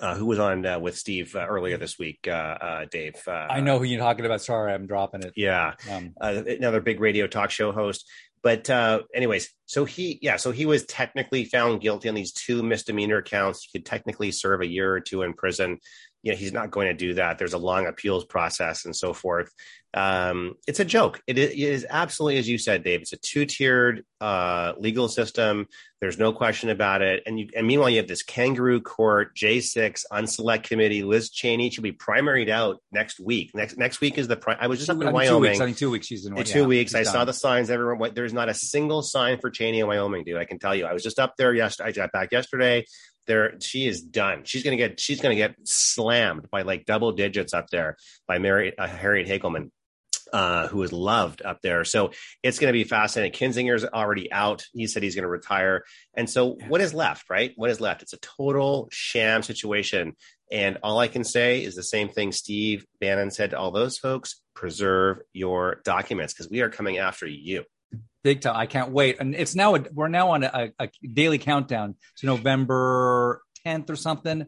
uh, 0.00 0.14
who 0.14 0.26
was 0.26 0.38
on 0.38 0.64
uh, 0.66 0.78
with 0.78 0.96
Steve 0.96 1.34
uh, 1.34 1.46
earlier 1.46 1.76
this 1.76 1.98
week? 1.98 2.20
Uh, 2.26 2.30
uh, 2.30 2.84
Dave. 2.90 3.16
Uh, 3.26 3.46
I 3.50 3.60
know 3.60 3.78
who 3.78 3.84
you're 3.84 4.00
talking 4.00 4.24
about. 4.24 4.42
Sorry, 4.42 4.72
I'm 4.72 4.86
dropping 4.86 5.22
it. 5.22 5.32
Yeah, 5.36 5.74
Um, 5.90 6.14
another 6.20 6.80
big 6.80 7.00
radio 7.00 7.26
talk 7.26 7.50
show 7.50 7.72
host. 7.72 8.06
But 8.42 8.70
uh, 8.70 9.02
anyways, 9.12 9.52
so 9.64 9.84
he, 9.84 10.20
yeah, 10.22 10.36
so 10.36 10.52
he 10.52 10.66
was 10.66 10.84
technically 10.86 11.46
found 11.46 11.80
guilty 11.80 12.08
on 12.08 12.14
these 12.14 12.32
two 12.32 12.62
misdemeanor 12.62 13.20
counts. 13.20 13.64
He 13.64 13.76
could 13.76 13.84
technically 13.86 14.30
serve 14.30 14.60
a 14.60 14.66
year 14.68 14.92
or 14.92 15.00
two 15.00 15.22
in 15.22 15.32
prison. 15.32 15.78
You 16.26 16.32
know, 16.32 16.38
he's 16.38 16.52
not 16.52 16.72
going 16.72 16.88
to 16.88 16.92
do 16.92 17.14
that. 17.14 17.38
There's 17.38 17.52
a 17.52 17.58
long 17.58 17.86
appeals 17.86 18.24
process 18.24 18.84
and 18.84 18.96
so 18.96 19.12
forth. 19.12 19.48
Um, 19.94 20.54
it's 20.66 20.80
a 20.80 20.84
joke. 20.84 21.22
It 21.28 21.38
is, 21.38 21.86
absolutely, 21.88 22.40
as 22.40 22.48
you 22.48 22.58
said, 22.58 22.82
Dave. 22.82 23.02
It's 23.02 23.12
a 23.12 23.16
two-tiered 23.16 24.04
uh, 24.20 24.72
legal 24.76 25.06
system. 25.06 25.68
There's 26.00 26.18
no 26.18 26.32
question 26.32 26.68
about 26.70 27.00
it. 27.00 27.22
And 27.26 27.38
you, 27.38 27.50
and 27.56 27.64
meanwhile, 27.64 27.90
you 27.90 27.98
have 27.98 28.08
this 28.08 28.24
kangaroo 28.24 28.80
court, 28.80 29.36
J6 29.36 30.02
unselect 30.12 30.64
committee. 30.64 31.04
Liz 31.04 31.30
Cheney 31.30 31.70
should 31.70 31.84
be 31.84 31.92
primaried 31.92 32.48
out 32.48 32.82
next 32.90 33.20
week. 33.20 33.52
Next 33.54 33.78
next 33.78 34.00
week 34.00 34.18
is 34.18 34.26
the. 34.26 34.56
I 34.60 34.66
was 34.66 34.80
just 34.80 34.90
up 34.90 34.96
in 34.96 35.02
think 35.02 35.10
two 35.10 35.14
Wyoming. 35.14 35.40
weeks. 35.42 35.60
I 35.60 35.64
think 35.64 35.76
two 35.78 35.90
weeks. 35.92 36.08
She's 36.08 36.26
in. 36.26 36.32
In 36.32 36.38
yeah, 36.38 36.42
two 36.42 36.64
weeks, 36.66 36.92
I 36.92 36.98
she's 37.02 37.12
saw 37.12 37.24
the 37.24 37.32
signs 37.32 37.70
everywhere. 37.70 37.94
What- 37.94 38.16
There's 38.16 38.34
not 38.34 38.48
a 38.48 38.54
single 38.54 39.02
sign 39.02 39.38
for 39.38 39.48
Cheney 39.48 39.78
in 39.78 39.86
Wyoming, 39.86 40.24
dude. 40.24 40.38
I 40.38 40.44
can 40.44 40.58
tell 40.58 40.74
you. 40.74 40.86
I 40.86 40.92
was 40.92 41.04
just 41.04 41.20
up 41.20 41.36
there 41.38 41.54
yesterday. 41.54 41.88
I 41.88 41.92
got 41.92 42.10
back 42.10 42.32
yesterday. 42.32 42.84
There, 43.26 43.54
she 43.60 43.86
is 43.86 44.02
done. 44.02 44.42
She's 44.44 44.62
gonna 44.62 44.76
get. 44.76 45.00
She's 45.00 45.20
gonna 45.20 45.34
get 45.34 45.56
slammed 45.64 46.48
by 46.50 46.62
like 46.62 46.86
double 46.86 47.12
digits 47.12 47.54
up 47.54 47.68
there 47.70 47.96
by 48.26 48.38
Mary 48.38 48.76
uh, 48.76 48.86
Harriet 48.86 49.28
Hageman. 49.28 49.70
Uh, 50.32 50.66
who 50.66 50.82
is 50.82 50.92
loved 50.92 51.40
up 51.42 51.62
there. 51.62 51.84
So 51.84 52.10
it's 52.42 52.58
going 52.58 52.66
to 52.66 52.72
be 52.72 52.82
fascinating. 52.82 53.32
Kinzinger's 53.32 53.84
already 53.84 54.30
out. 54.32 54.64
He 54.74 54.88
said 54.88 55.04
he's 55.04 55.14
going 55.14 55.22
to 55.22 55.28
retire. 55.28 55.84
And 56.14 56.28
so 56.28 56.58
what 56.66 56.80
is 56.80 56.92
left, 56.92 57.30
right? 57.30 57.52
What 57.54 57.70
is 57.70 57.80
left? 57.80 58.02
It's 58.02 58.12
a 58.12 58.18
total 58.18 58.88
sham 58.90 59.44
situation. 59.44 60.16
And 60.50 60.78
all 60.82 60.98
I 60.98 61.06
can 61.06 61.22
say 61.22 61.62
is 61.62 61.76
the 61.76 61.82
same 61.84 62.08
thing 62.08 62.32
Steve 62.32 62.86
Bannon 63.00 63.30
said 63.30 63.50
to 63.50 63.58
all 63.58 63.70
those 63.70 63.98
folks 63.98 64.42
preserve 64.54 65.18
your 65.32 65.80
documents 65.84 66.34
because 66.34 66.50
we 66.50 66.60
are 66.60 66.70
coming 66.70 66.98
after 66.98 67.26
you. 67.28 67.62
Big 68.26 68.40
time. 68.40 68.56
I 68.56 68.66
can't 68.66 68.90
wait. 68.90 69.20
And 69.20 69.36
it's 69.36 69.54
now 69.54 69.76
a, 69.76 69.84
we're 69.94 70.08
now 70.08 70.30
on 70.30 70.42
a, 70.42 70.72
a 70.80 70.88
daily 71.12 71.38
countdown 71.38 71.94
to 72.18 72.26
November 72.26 73.40
10th 73.64 73.88
or 73.88 73.94
something, 73.94 74.46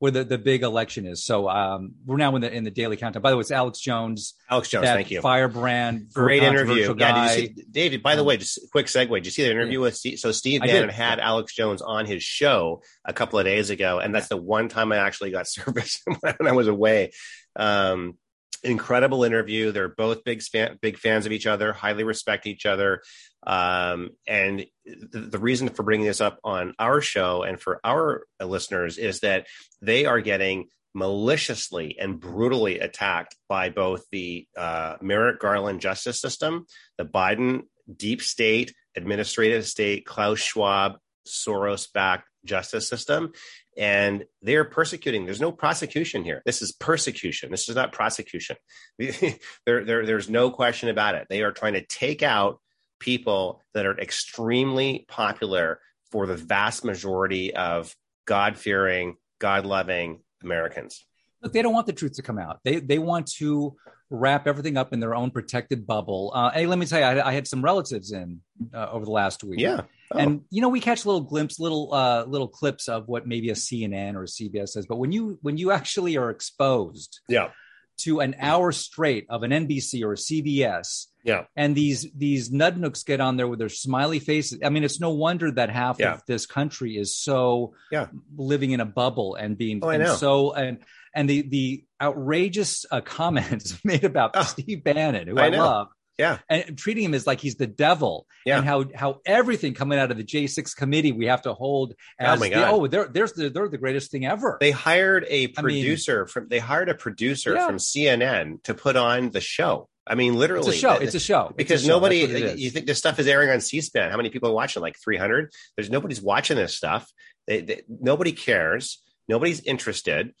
where 0.00 0.10
the, 0.10 0.24
the 0.24 0.36
big 0.38 0.62
election 0.64 1.06
is. 1.06 1.24
So 1.24 1.48
um, 1.48 1.92
we're 2.04 2.16
now 2.16 2.34
in 2.34 2.42
the 2.42 2.52
in 2.52 2.64
the 2.64 2.72
daily 2.72 2.96
countdown. 2.96 3.22
By 3.22 3.30
the 3.30 3.36
way, 3.36 3.42
it's 3.42 3.52
Alex 3.52 3.78
Jones, 3.78 4.34
Alex 4.50 4.68
Jones, 4.68 4.86
thank 4.86 5.12
you. 5.12 5.20
firebrand, 5.20 6.08
Great 6.12 6.42
interview. 6.42 6.88
Yeah, 6.88 6.94
guy. 6.94 7.36
did 7.36 7.50
you 7.50 7.54
see, 7.54 7.64
David, 7.70 8.02
by 8.02 8.16
the 8.16 8.22
Um, 8.22 8.26
way, 8.26 8.36
just 8.38 8.58
quick 8.72 8.86
segue. 8.86 9.10
Did 9.10 9.26
you 9.26 9.30
see 9.30 9.44
the 9.44 9.52
interview 9.52 9.78
with 9.80 9.96
Steve? 9.96 10.18
So 10.18 10.32
Steve 10.32 10.62
Bannon 10.62 10.88
had 10.88 11.18
yeah. 11.18 11.28
Alex 11.28 11.54
Jones 11.54 11.82
on 11.82 12.06
his 12.06 12.24
show 12.24 12.82
a 13.04 13.12
couple 13.12 13.38
of 13.38 13.44
days 13.44 13.70
ago. 13.70 14.00
And 14.00 14.12
that's 14.12 14.28
the 14.28 14.36
one 14.36 14.68
time 14.68 14.90
I 14.90 14.96
actually 14.96 15.30
got 15.30 15.46
service 15.56 16.02
when 16.20 16.48
I 16.48 16.52
was 16.52 16.66
away. 16.66 17.12
Um, 17.54 18.16
incredible 18.62 19.24
interview. 19.24 19.72
They're 19.72 19.88
both 19.88 20.24
big 20.24 20.42
fan, 20.42 20.78
big 20.80 20.98
fans 20.98 21.26
of 21.26 21.32
each 21.32 21.46
other, 21.46 21.72
highly 21.72 22.04
respect 22.04 22.46
each 22.46 22.66
other. 22.66 23.02
Um, 23.46 24.10
and 24.26 24.66
the, 24.84 25.20
the 25.20 25.38
reason 25.38 25.68
for 25.70 25.82
bringing 25.82 26.06
this 26.06 26.20
up 26.20 26.38
on 26.44 26.74
our 26.78 27.00
show 27.00 27.42
and 27.42 27.60
for 27.60 27.80
our 27.84 28.24
listeners 28.42 28.98
is 28.98 29.20
that 29.20 29.46
they 29.80 30.04
are 30.04 30.20
getting 30.20 30.66
maliciously 30.94 31.96
and 31.98 32.18
brutally 32.18 32.80
attacked 32.80 33.36
by 33.48 33.70
both 33.70 34.04
the 34.10 34.46
uh, 34.56 34.96
Merrick 35.00 35.40
Garland 35.40 35.80
justice 35.80 36.20
system, 36.20 36.66
the 36.98 37.04
Biden 37.04 37.62
deep 37.96 38.22
state, 38.22 38.74
administrative 38.96 39.66
state, 39.66 40.04
Klaus 40.04 40.38
Schwab, 40.38 40.98
Soros 41.26 41.92
backed 41.92 42.28
justice 42.44 42.88
system. 42.88 43.32
And 43.80 44.26
they're 44.42 44.66
persecuting. 44.66 45.24
There's 45.24 45.40
no 45.40 45.52
prosecution 45.52 46.22
here. 46.22 46.42
This 46.44 46.60
is 46.60 46.70
persecution. 46.70 47.50
This 47.50 47.66
is 47.66 47.76
not 47.76 47.92
prosecution. 47.92 48.56
there, 48.98 49.84
there, 49.84 50.04
there's 50.04 50.28
no 50.28 50.50
question 50.50 50.90
about 50.90 51.14
it. 51.14 51.26
They 51.30 51.42
are 51.42 51.50
trying 51.50 51.72
to 51.72 51.86
take 51.86 52.22
out 52.22 52.60
people 52.98 53.62
that 53.72 53.86
are 53.86 53.98
extremely 53.98 55.06
popular 55.08 55.80
for 56.12 56.26
the 56.26 56.36
vast 56.36 56.84
majority 56.84 57.54
of 57.54 57.96
God 58.26 58.58
fearing, 58.58 59.16
God 59.38 59.64
loving 59.64 60.20
Americans. 60.42 61.06
Look, 61.42 61.54
they 61.54 61.62
don't 61.62 61.72
want 61.72 61.86
the 61.86 61.94
truth 61.94 62.12
to 62.16 62.22
come 62.22 62.38
out. 62.38 62.60
They 62.64 62.80
they 62.80 62.98
want 62.98 63.28
to 63.38 63.74
wrap 64.10 64.46
everything 64.46 64.76
up 64.76 64.92
in 64.92 65.00
their 65.00 65.14
own 65.14 65.30
protected 65.30 65.86
bubble. 65.86 66.32
Uh, 66.34 66.50
hey, 66.50 66.66
let 66.66 66.78
me 66.78 66.84
tell 66.84 66.98
you, 66.98 67.06
I, 67.06 67.28
I 67.28 67.32
had 67.32 67.46
some 67.46 67.62
relatives 67.62 68.12
in 68.12 68.40
uh, 68.74 68.90
over 68.90 69.04
the 69.04 69.10
last 69.10 69.42
week. 69.42 69.60
Yeah. 69.60 69.82
Oh. 70.12 70.18
And 70.18 70.42
you 70.50 70.60
know, 70.60 70.68
we 70.68 70.80
catch 70.80 71.06
little 71.06 71.20
glimpse, 71.20 71.60
little 71.60 71.92
uh, 71.94 72.24
little 72.24 72.48
clips 72.48 72.88
of 72.88 73.06
what 73.08 73.26
maybe 73.26 73.50
a 73.50 73.54
CNN 73.54 74.14
or 74.14 74.22
a 74.24 74.26
CBS 74.26 74.70
says. 74.70 74.86
But 74.86 74.96
when 74.98 75.12
you 75.12 75.38
when 75.42 75.56
you 75.56 75.70
actually 75.70 76.16
are 76.16 76.30
exposed 76.30 77.20
yeah. 77.28 77.50
to 77.98 78.20
an 78.20 78.34
hour 78.40 78.72
straight 78.72 79.26
of 79.28 79.42
an 79.42 79.50
NBC 79.52 80.02
or 80.02 80.12
a 80.14 80.16
CBS, 80.16 81.06
Yeah. 81.24 81.44
and 81.54 81.76
these 81.76 82.08
these 82.16 82.50
nudnooks 82.50 83.04
get 83.04 83.20
on 83.20 83.36
there 83.36 83.46
with 83.46 83.58
their 83.60 83.68
smiley 83.68 84.18
faces. 84.18 84.58
I 84.64 84.68
mean, 84.70 84.82
it's 84.84 85.00
no 85.00 85.10
wonder 85.10 85.50
that 85.52 85.70
half 85.70 86.00
Yeah. 86.00 86.14
of 86.14 86.22
this 86.26 86.44
country 86.46 86.96
is 86.96 87.16
so 87.16 87.74
Yeah. 87.92 88.08
living 88.36 88.72
in 88.72 88.80
a 88.80 88.86
bubble 88.86 89.36
and 89.36 89.56
being 89.56 89.78
Oh, 89.82 89.90
and 89.90 90.08
so 90.18 90.52
and 90.54 90.78
and 91.14 91.28
the 91.30 91.42
the 91.42 91.84
outrageous 92.00 92.84
uh, 92.90 93.00
comments 93.00 93.78
made 93.84 94.04
about 94.04 94.32
Oh, 94.34 94.42
Steve 94.42 94.82
Bannon, 94.82 95.28
who 95.28 95.38
I 95.38 95.46
I, 95.46 95.48
love, 95.50 95.88
Yeah. 96.20 96.38
and 96.48 96.76
treating 96.78 97.04
him 97.04 97.14
as 97.14 97.26
like 97.26 97.40
he's 97.40 97.56
the 97.56 97.66
devil, 97.66 98.26
Yeah. 98.46 98.58
and 98.58 98.66
how 98.66 98.84
how 98.94 99.20
everything 99.24 99.74
coming 99.74 99.98
out 99.98 100.10
of 100.10 100.16
the 100.16 100.22
J 100.22 100.46
six 100.46 100.74
committee 100.74 101.12
we 101.12 101.26
have 101.26 101.42
to 101.42 101.54
hold 101.54 101.94
as 102.18 102.38
my 102.38 102.48
the, 102.50 102.68
oh 102.68 102.86
they're 102.86 103.08
there's 103.08 103.32
the, 103.32 103.48
they're 103.50 103.68
the 103.68 103.78
greatest 103.78 104.10
thing 104.10 104.24
ever. 104.26 104.58
They 104.60 104.70
hired 104.70 105.24
a 105.28 105.44
I 105.44 105.46
mean- 105.46 105.82
producer 105.82 106.26
from 106.26 106.48
they 106.48 106.58
hired 106.58 106.88
a 106.88 106.94
producer 106.94 107.54
Yeah. 107.54 107.66
from 107.66 107.78
CNN 107.78 108.62
to 108.64 108.74
put 108.74 108.96
on 108.96 109.30
the 109.30 109.40
show. 109.40 109.88
I 110.06 110.14
mean, 110.16 110.34
literally, 110.34 110.68
it's 110.68 110.76
a 110.76 110.80
show. 110.80 110.94
It's 110.94 111.14
a 111.14 111.20
show 111.20 111.42
It's 111.46 111.50
a 111.52 111.54
because 111.56 111.82
show. 111.82 111.88
nobody 111.88 112.18
you 112.56 112.70
think 112.70 112.86
this 112.86 112.98
stuff 112.98 113.18
is 113.18 113.26
airing 113.26 113.50
on 113.50 113.60
c-span 113.60 114.10
how 114.10 114.16
many 114.16 114.30
people 114.30 114.50
are 114.50 114.54
watching 114.54 114.82
like 114.82 114.96
300 115.02 115.50
there's 115.76 115.90
nobody's 115.90 116.20
watching 116.20 116.56
this 116.56 116.74
stuff 116.76 117.10
they, 117.46 117.60
they, 117.60 117.82
nobody 117.88 118.32
cares 118.32 119.02
nobody's 119.28 119.60
interested 119.60 120.34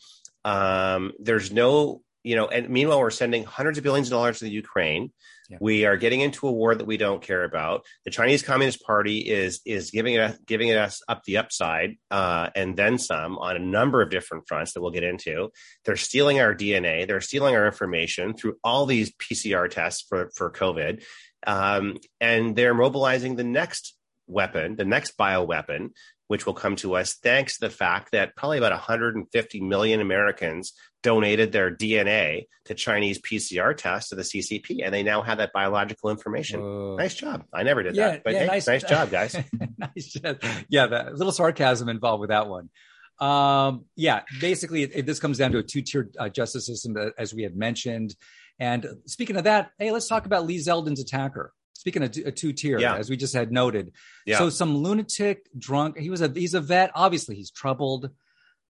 um, 0.44 1.12
there's 1.20 1.52
no 1.52 2.02
you 2.22 2.36
know, 2.36 2.48
and 2.48 2.68
meanwhile, 2.68 3.00
we're 3.00 3.10
sending 3.10 3.44
hundreds 3.44 3.78
of 3.78 3.84
billions 3.84 4.08
of 4.08 4.12
dollars 4.12 4.38
to 4.38 4.44
the 4.44 4.50
Ukraine. 4.50 5.12
Yeah. 5.48 5.58
We 5.60 5.84
are 5.84 5.96
getting 5.96 6.20
into 6.20 6.46
a 6.46 6.52
war 6.52 6.74
that 6.74 6.86
we 6.86 6.96
don't 6.96 7.22
care 7.22 7.44
about. 7.44 7.84
The 8.04 8.10
Chinese 8.10 8.42
Communist 8.42 8.82
Party 8.84 9.18
is 9.18 9.60
is 9.64 9.90
giving 9.90 10.14
it 10.14 10.46
giving 10.46 10.70
us 10.72 11.02
up 11.08 11.24
the 11.24 11.38
upside 11.38 11.96
uh, 12.10 12.50
and 12.54 12.76
then 12.76 12.98
some 12.98 13.38
on 13.38 13.56
a 13.56 13.60
number 13.60 14.00
of 14.02 14.10
different 14.10 14.46
fronts 14.46 14.74
that 14.74 14.80
we'll 14.80 14.92
get 14.92 15.02
into. 15.02 15.50
They're 15.84 15.96
stealing 15.96 16.40
our 16.40 16.54
DNA. 16.54 17.06
They're 17.06 17.20
stealing 17.20 17.56
our 17.56 17.66
information 17.66 18.34
through 18.34 18.56
all 18.62 18.86
these 18.86 19.12
PCR 19.12 19.68
tests 19.68 20.04
for 20.08 20.30
for 20.36 20.52
COVID, 20.52 21.02
um, 21.46 21.96
and 22.20 22.54
they're 22.54 22.74
mobilizing 22.74 23.36
the 23.36 23.44
next 23.44 23.96
weapon, 24.28 24.76
the 24.76 24.84
next 24.84 25.18
bioweapon, 25.18 25.90
which 26.30 26.46
will 26.46 26.54
come 26.54 26.76
to 26.76 26.94
us 26.94 27.14
thanks 27.14 27.58
to 27.58 27.66
the 27.66 27.70
fact 27.70 28.12
that 28.12 28.36
probably 28.36 28.56
about 28.56 28.70
150 28.70 29.60
million 29.62 30.00
Americans 30.00 30.74
donated 31.02 31.50
their 31.50 31.74
DNA 31.74 32.46
to 32.66 32.74
Chinese 32.74 33.20
PCR 33.20 33.76
tests 33.76 34.10
to 34.10 34.14
the 34.14 34.22
CCP, 34.22 34.84
and 34.84 34.94
they 34.94 35.02
now 35.02 35.22
have 35.22 35.38
that 35.38 35.52
biological 35.52 36.08
information. 36.08 36.60
Whoa. 36.60 36.94
Nice 36.96 37.16
job. 37.16 37.42
I 37.52 37.64
never 37.64 37.82
did 37.82 37.96
yeah, 37.96 38.10
that, 38.10 38.22
but 38.22 38.34
yeah, 38.34 38.38
hey, 38.42 38.46
nice, 38.46 38.68
nice 38.68 38.84
job, 38.84 39.10
guys. 39.18 39.36
nice 39.76 40.06
job. 40.06 40.40
Yeah, 40.68 40.86
a 40.86 41.10
little 41.10 41.32
sarcasm 41.32 41.88
involved 41.88 42.20
with 42.20 42.30
that 42.30 42.46
one. 42.46 42.70
Um, 43.18 43.86
yeah, 43.96 44.20
basically, 44.40 44.84
it, 44.84 44.92
it, 44.94 45.06
this 45.06 45.18
comes 45.18 45.36
down 45.36 45.50
to 45.50 45.58
a 45.58 45.64
two-tiered 45.64 46.14
uh, 46.16 46.28
justice 46.28 46.64
system, 46.64 46.96
uh, 46.96 47.06
as 47.18 47.34
we 47.34 47.42
had 47.42 47.56
mentioned. 47.56 48.14
And 48.60 48.86
speaking 49.06 49.34
of 49.34 49.42
that, 49.44 49.72
hey, 49.80 49.90
let's 49.90 50.06
talk 50.06 50.26
about 50.26 50.46
Lee 50.46 50.58
Zeldin's 50.58 51.00
attacker 51.00 51.52
speaking 51.72 52.02
of 52.02 52.16
a 52.24 52.32
two 52.32 52.52
tier, 52.52 52.78
yeah. 52.78 52.96
as 52.96 53.10
we 53.10 53.16
just 53.16 53.34
had 53.34 53.52
noted. 53.52 53.92
Yeah. 54.26 54.38
So 54.38 54.50
some 54.50 54.76
lunatic 54.76 55.48
drunk. 55.58 55.98
He 55.98 56.10
was 56.10 56.20
a 56.20 56.28
he's 56.28 56.54
a 56.54 56.60
vet. 56.60 56.90
Obviously, 56.94 57.36
he's 57.36 57.50
troubled 57.50 58.10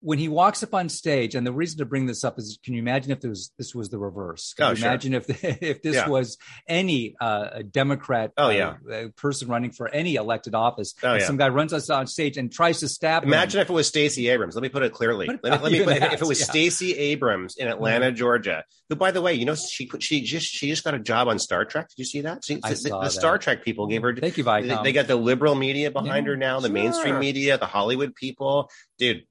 when 0.02 0.18
he 0.18 0.30
walks 0.30 0.64
up 0.64 0.74
on 0.74 0.88
stage, 0.88 1.36
and 1.36 1.46
the 1.46 1.52
reason 1.52 1.80
to 1.80 1.86
bring 1.86 2.06
this 2.06 2.24
up 2.24 2.40
is, 2.40 2.58
can 2.64 2.74
you 2.74 2.80
imagine 2.80 3.12
if 3.12 3.24
was, 3.24 3.52
this 3.58 3.76
was 3.76 3.90
the 3.90 3.98
reverse? 3.98 4.54
Can 4.54 4.66
oh, 4.66 4.70
you 4.70 4.76
sure. 4.78 4.88
imagine 4.88 5.14
if 5.14 5.44
if 5.64 5.82
this 5.82 5.96
yeah. 5.96 6.08
was 6.08 6.38
any 6.68 7.16
uh, 7.20 7.62
Democrat 7.70 8.32
oh, 8.38 8.50
yeah. 8.50 8.76
Uh, 8.90 9.08
person 9.18 9.50
running 9.50 9.72
for 9.72 9.90
any 9.90 10.16
elected 10.16 10.56
office? 10.56 10.94
Oh, 11.04 11.16
yeah. 11.16 11.26
Some 11.26 11.38
guy 11.38 11.50
runs 11.50 11.74
us 11.74 11.90
on 11.90 12.08
stage 12.08 12.38
and 12.38 12.52
tries 12.52 12.80
to 12.80 12.88
stab. 12.88 13.24
Imagine 13.24 13.60
him. 13.60 13.64
if 13.64 13.70
it 13.70 13.74
was 13.74 13.88
Stacey 13.88 14.30
Abrams. 14.30 14.56
Let 14.56 14.62
me 14.62 14.70
put 14.70 14.84
it 14.84 14.94
clearly. 14.94 15.28
Let 15.28 15.44
me, 15.44 15.50
let 15.50 15.72
me 15.72 15.84
put, 15.84 15.98
if 16.14 16.22
it 16.22 16.28
was 16.28 16.40
yeah. 16.40 16.46
Stacey 16.46 16.94
Abrams 16.96 17.58
in 17.58 17.68
Atlanta, 17.68 18.08
mm-hmm. 18.08 18.16
Georgia, 18.16 18.64
who, 18.88 18.96
by 18.96 19.12
the 19.12 19.22
way, 19.22 19.34
you 19.34 19.46
know, 19.46 19.56
she 19.56 19.90
she 20.00 20.22
just 20.22 20.48
she 20.48 20.70
just 20.70 20.84
got 20.86 20.94
a 20.94 21.00
job 21.00 21.28
on 21.28 21.40
Star 21.40 21.66
Trek. 21.66 21.90
Did 21.90 22.00
you 22.00 22.06
see 22.06 22.22
that? 22.22 22.46
See, 22.46 22.60
I 22.64 22.74
the, 22.74 22.90
the 22.90 23.00
that. 23.02 23.12
Star 23.12 23.38
Trek 23.38 23.66
people 23.66 23.88
gave 23.88 24.02
her. 24.02 24.16
Thank 24.16 24.38
you, 24.38 24.46
Viacom. 24.46 24.68
They, 24.68 24.84
they 24.84 24.92
got 24.94 25.08
the 25.08 25.16
liberal 25.18 25.56
media 25.56 25.92
behind 25.92 26.28
her 26.28 26.38
now, 26.38 26.62
the 26.62 26.68
sure. 26.68 26.74
mainstream 26.74 27.20
media, 27.20 27.58
the 27.58 27.66
Hollywood 27.66 28.16
people, 28.16 28.70
dude 28.98 29.24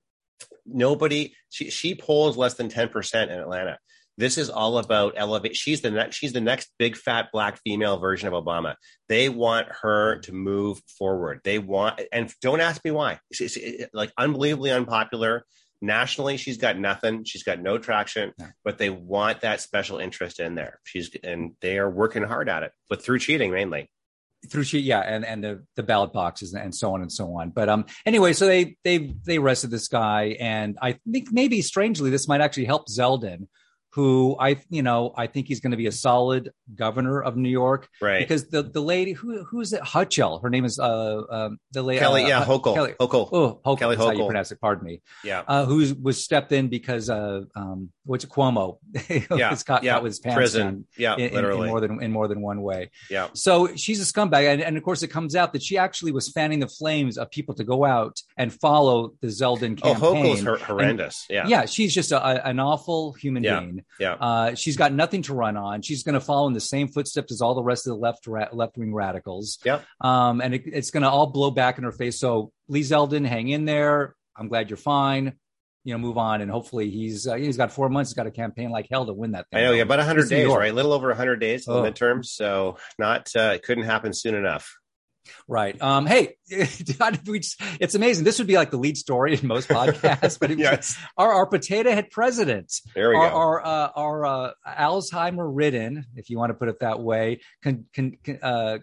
nobody 0.73 1.35
she, 1.51 1.71
she 1.71 1.95
polls 1.95 2.37
less 2.37 2.55
than 2.55 2.69
10% 2.69 3.25
in 3.25 3.31
Atlanta. 3.31 3.79
This 4.19 4.37
is 4.37 4.51
all 4.51 4.79
about 4.79 5.15
elevate. 5.17 5.55
She's 5.55 5.81
the 5.81 5.93
next. 5.93 6.17
She's 6.17 6.33
the 6.33 6.41
next 6.41 6.73
big 6.77 6.97
fat 6.97 7.29
black 7.33 7.61
female 7.65 7.99
version 7.99 8.27
of 8.27 8.45
Obama. 8.45 8.75
They 9.09 9.29
want 9.29 9.69
her 9.83 10.19
to 10.23 10.33
move 10.33 10.81
forward. 10.99 11.41
They 11.45 11.61
want, 11.61 12.01
and 12.13 12.33
don't 12.43 12.61
ask 12.61 12.85
me 12.85 12.91
why. 12.91 13.21
She's 13.33 13.57
like 13.93 14.13
unbelievably 14.19 14.73
unpopular 14.73 15.45
nationally. 15.81 16.37
She's 16.37 16.59
got 16.59 16.77
nothing. 16.77 17.23
She's 17.23 17.45
got 17.45 17.61
no 17.61 17.79
traction. 17.79 18.33
Yeah. 18.37 18.49
But 18.65 18.79
they 18.79 18.91
want 18.91 19.43
that 19.43 19.61
special 19.61 19.99
interest 19.99 20.41
in 20.41 20.57
there. 20.57 20.81
She's 20.83 21.11
and 21.23 21.53
they 21.61 21.79
are 21.79 21.89
working 21.89 22.25
hard 22.25 22.49
at 22.49 22.65
it, 22.65 22.73
but 22.91 23.01
through 23.01 23.21
cheating 23.21 23.53
mainly 23.53 23.89
through 24.49 24.63
she 24.63 24.79
yeah 24.79 25.01
and 25.01 25.25
and 25.25 25.43
the 25.43 25.65
the 25.75 25.83
ballot 25.83 26.13
boxes 26.13 26.55
and 26.55 26.75
so 26.75 26.95
on 26.95 27.03
and 27.03 27.13
so 27.13 27.37
on. 27.37 27.51
But 27.51 27.69
um 27.69 27.87
anyway 28.07 28.33
so 28.33 28.47
they 28.47 28.77
they 28.85 29.15
they 29.25 29.39
arrested 29.39 29.71
this 29.71 29.89
guy 29.89 30.37
and 30.39 30.79
i 30.81 30.99
think 31.11 31.33
maybe 31.33 31.63
strangely 31.63 32.11
this 32.11 32.29
might 32.29 32.41
actually 32.41 32.67
help 32.67 32.89
zeldin 32.89 33.49
who 33.99 34.37
I, 34.39 34.61
you 34.71 34.85
know, 34.85 35.13
I 35.17 35.27
think 35.27 35.49
he's 35.49 35.59
going 35.59 35.73
to 35.73 35.77
be 35.77 35.89
a 35.89 35.93
solid 35.93 36.53
governor 36.73 37.21
of 37.21 37.37
New 37.37 37.49
York, 37.49 37.89
right? 38.01 38.21
Because 38.21 38.47
the 38.47 38.63
the 38.63 38.81
lady 38.81 39.11
who 39.11 39.43
who 39.43 39.61
is 39.61 39.73
it, 39.73 39.81
Hutchell, 39.81 40.39
her 40.39 40.49
name 40.49 40.65
is 40.65 40.79
uh 40.79 41.23
um, 41.29 41.59
the 41.73 41.83
lady 41.83 41.99
Kelly, 41.99 42.23
uh, 42.23 42.29
yeah, 42.29 42.45
Hochul, 42.45 42.75
Kelly, 42.75 42.95
Hochul, 43.01 43.29
oh, 43.33 43.61
Hochul, 43.67 43.79
Kelly 43.81 43.97
Hochul. 43.97 44.05
how 44.05 44.11
you 44.13 44.25
pronounce 44.27 44.53
it. 44.53 44.61
Pardon 44.61 44.85
me, 44.85 45.03
yeah, 45.25 45.43
uh, 45.49 45.65
who 45.65 45.97
was 46.01 46.23
stepped 46.23 46.53
in 46.53 46.69
because 46.69 47.11
uh 47.11 47.41
um 47.57 47.91
what's 48.05 48.23
it, 48.23 48.31
Cuomo, 48.31 48.79
yeah, 49.09 49.57
caught, 49.67 49.83
yeah, 49.83 49.95
caught 49.95 50.05
with 50.05 50.11
his 50.11 50.21
pants 50.21 50.37
prison, 50.37 50.87
yeah, 50.97 51.17
in, 51.17 51.35
literally 51.35 51.63
in, 51.63 51.69
more 51.71 51.81
than 51.81 52.01
in 52.01 52.13
more 52.13 52.29
than 52.29 52.41
one 52.41 52.63
way, 52.63 52.93
yeah. 53.11 53.27
So 53.35 53.75
she's 53.75 54.01
a 54.01 54.05
scumbag, 54.13 54.45
and, 54.53 54.63
and 54.63 54.77
of 54.77 54.85
course 54.85 55.03
it 55.03 55.09
comes 55.09 55.35
out 55.35 55.53
that 55.55 55.63
she 55.65 55.77
actually 55.77 56.13
was 56.13 56.31
fanning 56.31 56.61
the 56.61 56.69
flames 56.69 57.19
of 57.19 57.33
people 57.33 57.57
to 57.57 57.65
go 57.65 57.85
out 57.85 58.23
and 58.37 58.53
follow 58.53 59.15
the 59.23 59.27
Zeldin 59.27 59.77
campaign. 59.77 59.97
Oh, 60.01 60.37
Hochul's 60.37 60.63
horrendous, 60.63 61.27
and, 61.29 61.49
yeah, 61.49 61.63
yeah, 61.63 61.67
she's 61.67 61.93
just 61.93 62.13
a, 62.13 62.25
a, 62.25 62.49
an 62.49 62.61
awful 62.61 63.15
human 63.15 63.43
yeah. 63.43 63.59
being, 63.59 63.85
yeah. 63.99 64.15
Uh, 64.15 64.55
she's 64.55 64.77
got 64.77 64.93
nothing 64.93 65.23
to 65.23 65.35
run 65.35 65.57
on. 65.57 65.83
She's 65.83 66.03
going 66.03 66.15
to 66.15 66.21
follow 66.21 66.47
in 66.47 66.53
the 66.53 66.61
same 66.61 66.89
footsteps 66.89 67.33
as 67.33 67.41
all 67.41 67.55
the 67.55 67.63
rest 67.63 67.87
of 67.87 67.95
the 67.95 67.99
left 67.99 68.27
ra- 68.27 68.49
left 68.53 68.77
wing 68.77 68.95
radicals. 68.95 69.59
Yeah. 69.65 69.81
Um, 70.01 70.41
and 70.41 70.55
it, 70.55 70.63
it's 70.67 70.91
going 70.91 71.03
to 71.03 71.11
all 71.11 71.27
blow 71.27 71.51
back 71.51 71.79
in 71.79 71.85
her 71.85 71.93
face. 71.93 72.19
So 72.19 72.53
Lee 72.69 72.83
Zeldin, 72.83 73.27
hang 73.27 73.49
in 73.49 73.65
there. 73.65 74.15
I'm 74.37 74.49
glad 74.49 74.71
you're 74.71 74.77
fine. 74.77 75.35
You 75.85 75.95
know, 75.95 75.99
move 75.99 76.19
on, 76.19 76.43
and 76.43 76.51
hopefully 76.51 76.91
he's 76.91 77.27
uh, 77.27 77.37
he's 77.37 77.57
got 77.57 77.73
four 77.73 77.89
months. 77.89 78.11
He's 78.11 78.17
got 78.17 78.27
a 78.27 78.31
campaign 78.31 78.71
like 78.71 78.89
hell 78.91 79.07
to 79.07 79.15
win 79.15 79.33
that. 79.33 79.47
Thing. 79.51 79.61
I 79.61 79.63
know, 79.65 79.73
yeah, 79.73 79.83
about 79.83 80.01
hundred 80.01 80.29
days, 80.29 80.47
right? 80.47 80.71
A 80.71 80.75
little 80.75 80.93
over 80.93 81.15
hundred 81.15 81.37
days 81.37 81.67
in 81.67 81.73
oh. 81.73 81.83
the 81.83 81.91
midterms, 81.91 82.27
so 82.27 82.77
not 82.99 83.31
uh, 83.35 83.53
it 83.55 83.63
couldn't 83.63 83.85
happen 83.85 84.13
soon 84.13 84.35
enough. 84.35 84.77
Right. 85.47 85.81
Um, 85.81 86.07
hey, 86.07 86.37
it's 86.49 87.95
amazing. 87.95 88.25
This 88.25 88.39
would 88.39 88.47
be 88.47 88.57
like 88.57 88.71
the 88.71 88.77
lead 88.77 88.97
story 88.97 89.35
in 89.35 89.47
most 89.47 89.69
podcasts, 89.69 90.39
but 90.39 90.51
it, 90.51 90.59
yes. 90.59 90.97
our, 91.17 91.33
our 91.33 91.47
potato 91.47 91.91
head 91.91 92.11
president, 92.11 92.73
there 92.95 93.11
we 93.11 93.17
our, 93.17 93.31
go. 93.31 93.37
our, 93.37 93.67
uh, 93.67 93.91
our 93.95 94.27
uh, 94.27 94.51
Alzheimer 94.67 95.49
ridden, 95.51 96.07
if 96.17 96.31
you 96.31 96.39
want 96.39 96.51
to 96.51 96.55
put 96.55 96.69
it 96.69 96.81
that 96.81 97.01
way, 97.01 97.41
can, 97.63 97.87
can, 97.93 98.17
uh, 98.43 98.79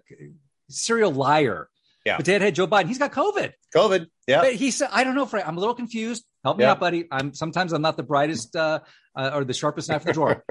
serial 0.70 1.12
liar. 1.12 1.70
Yeah. 2.06 2.18
Potato 2.18 2.46
head 2.46 2.56
Joe 2.56 2.68
Biden, 2.68 2.88
he's 2.88 3.00
got 3.00 3.12
COVID. 3.12 3.54
COVID. 3.76 4.08
Yeah. 4.28 4.42
But 4.42 4.54
he 4.54 4.70
said, 4.70 4.90
I 4.92 5.04
don't 5.04 5.16
know, 5.16 5.26
Frank, 5.26 5.48
I'm 5.48 5.58
a 5.58 5.60
little 5.60 5.76
confused. 5.76 6.24
Help 6.44 6.58
me 6.58 6.64
yeah. 6.64 6.72
out, 6.72 6.80
buddy. 6.80 7.08
I'm 7.12 7.34
sometimes 7.34 7.74
I'm 7.74 7.82
not 7.82 7.98
the 7.98 8.04
brightest 8.04 8.56
uh, 8.56 8.82
uh, 9.16 9.32
or 9.34 9.44
the 9.44 9.54
sharpest 9.54 9.90
knife 9.90 10.02
in 10.02 10.08
the 10.08 10.14
drawer. 10.14 10.44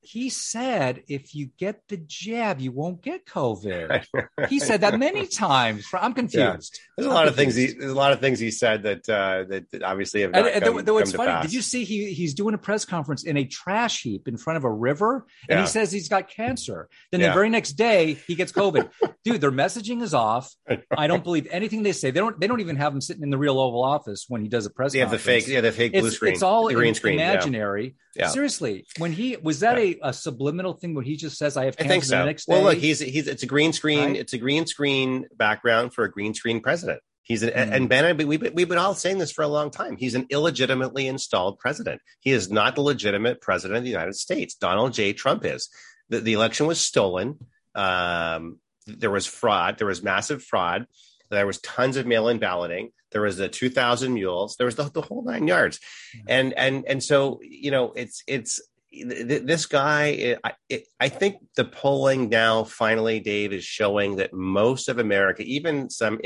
he 0.00 0.28
said, 0.28 1.02
if 1.08 1.34
you 1.34 1.50
get 1.58 1.82
the 1.88 1.96
jab, 1.96 2.60
you 2.60 2.72
won't 2.72 3.02
get 3.02 3.26
COVID. 3.26 4.04
he 4.48 4.58
said 4.58 4.80
that 4.80 4.98
many 4.98 5.26
times. 5.38 5.86
I'm 5.92 6.14
confused. 6.14 6.78
Yeah. 6.78 6.94
There's 6.96 7.06
a 7.06 7.14
lot 7.14 7.28
of 7.28 7.36
things. 7.36 7.54
He, 7.54 7.72
there's 7.72 7.92
a 7.92 7.94
lot 7.94 8.12
of 8.12 8.20
things 8.20 8.38
he 8.38 8.50
said 8.50 8.82
that 8.82 9.08
uh, 9.08 9.44
that 9.48 9.82
obviously 9.82 10.22
have 10.22 10.32
not 10.32 10.48
and, 10.48 10.64
come, 10.64 10.84
though, 10.84 10.98
it's 10.98 11.12
funny. 11.12 11.30
Pass. 11.30 11.44
Did 11.44 11.52
you 11.52 11.62
see 11.62 11.84
he 11.84 12.12
he's 12.12 12.34
doing 12.34 12.54
a 12.54 12.58
press 12.58 12.84
conference 12.84 13.24
in 13.24 13.36
a 13.36 13.44
trash 13.44 14.02
heap 14.02 14.28
in 14.28 14.36
front 14.36 14.56
of 14.56 14.64
a 14.64 14.70
river, 14.70 15.26
and 15.48 15.58
yeah. 15.58 15.60
he 15.62 15.66
says 15.68 15.92
he's 15.92 16.08
got 16.08 16.28
cancer. 16.28 16.88
Then 17.10 17.20
the 17.20 17.32
very 17.32 17.50
next 17.50 17.72
day 17.72 18.14
he 18.26 18.34
gets 18.34 18.52
COVID. 18.52 18.90
Dude, 19.24 19.40
their 19.40 19.52
messaging 19.52 20.02
is 20.02 20.14
off. 20.14 20.52
I 20.96 21.06
don't 21.06 21.24
believe 21.24 21.46
anything 21.50 21.82
they 21.82 21.92
say. 21.92 22.10
They 22.10 22.20
don't. 22.20 22.38
They 22.40 22.46
don't 22.46 22.60
even 22.60 22.76
have 22.76 22.92
him 22.92 23.00
sitting 23.00 23.22
in 23.22 23.30
the 23.30 23.38
real 23.38 23.58
Oval 23.58 23.84
Office 23.84 24.26
when 24.28 24.42
he 24.42 24.48
does 24.48 24.66
a 24.66 24.70
press. 24.70 24.92
Conference. 24.92 25.10
Have 25.10 25.20
the 25.20 25.24
fake. 25.24 25.48
Yeah, 25.48 25.60
the 25.60 25.72
fake 25.72 25.92
blue 25.92 26.06
it's, 26.06 26.16
screen. 26.16 26.32
It's 26.32 26.42
all 26.42 26.72
green 26.72 26.94
screen. 26.94 27.20
Imaginary. 27.20 27.96
Yeah. 28.18 28.28
Seriously, 28.28 28.84
when 28.98 29.12
he 29.12 29.36
was 29.36 29.60
that 29.60 29.76
yeah. 29.76 29.94
a, 30.02 30.08
a, 30.08 30.12
subliminal 30.12 30.72
thing 30.72 30.94
when 30.94 31.04
he 31.04 31.16
just 31.16 31.38
says 31.38 31.56
I 31.56 31.66
have 31.66 31.76
cancer 31.76 31.88
I 31.88 31.92
think 31.92 32.04
so. 32.04 32.18
the 32.18 32.24
next 32.24 32.46
day? 32.46 32.54
Well, 32.54 32.64
look, 32.64 32.78
he's 32.78 32.98
he's 32.98 33.28
it's 33.28 33.44
a 33.44 33.46
green 33.46 33.72
screen. 33.72 34.08
Right? 34.08 34.16
It's 34.16 34.32
a 34.32 34.38
green 34.38 34.66
screen 34.66 35.26
background 35.36 35.94
for 35.94 36.02
a 36.02 36.10
green 36.10 36.34
screen 36.34 36.60
president. 36.60 37.00
He's 37.22 37.42
an, 37.42 37.50
mm. 37.50 37.72
and 37.72 37.88
Ben, 37.88 38.16
we've 38.26 38.40
been, 38.40 38.54
we've 38.54 38.68
been 38.68 38.78
all 38.78 38.94
saying 38.94 39.18
this 39.18 39.30
for 39.30 39.42
a 39.42 39.48
long 39.48 39.70
time. 39.70 39.96
He's 39.96 40.14
an 40.14 40.26
illegitimately 40.30 41.06
installed 41.06 41.58
president. 41.58 42.00
He 42.20 42.32
is 42.32 42.50
not 42.50 42.74
the 42.74 42.80
legitimate 42.80 43.40
president 43.40 43.76
of 43.76 43.84
the 43.84 43.90
United 43.90 44.16
States. 44.16 44.54
Donald 44.54 44.94
J. 44.94 45.12
Trump 45.12 45.44
is. 45.44 45.68
The, 46.08 46.20
the 46.20 46.32
election 46.32 46.66
was 46.66 46.80
stolen. 46.80 47.38
Um, 47.74 48.58
there 48.86 49.10
was 49.10 49.26
fraud. 49.26 49.76
There 49.76 49.86
was 49.86 50.02
massive 50.02 50.42
fraud. 50.42 50.86
There 51.30 51.46
was 51.46 51.60
tons 51.60 51.96
of 51.96 52.06
mail-in 52.06 52.38
balloting. 52.38 52.90
There 53.12 53.22
was 53.22 53.36
the 53.36 53.48
2,000 53.48 54.12
mules. 54.12 54.56
There 54.56 54.66
was 54.66 54.76
the, 54.76 54.84
the 54.84 55.02
whole 55.02 55.22
nine 55.22 55.46
yards, 55.46 55.80
and 56.26 56.52
and 56.54 56.84
and 56.86 57.02
so 57.02 57.40
you 57.42 57.70
know 57.70 57.92
it's 57.96 58.22
it's 58.26 58.60
this 58.90 59.66
guy. 59.66 60.36
I, 60.44 60.82
I 61.00 61.08
think 61.08 61.36
the 61.56 61.64
polling 61.64 62.28
now 62.28 62.64
finally, 62.64 63.20
Dave, 63.20 63.52
is 63.52 63.64
showing 63.64 64.16
that 64.16 64.32
most 64.32 64.88
of 64.88 64.98
America, 64.98 65.42
even 65.42 65.90
some 65.90 66.20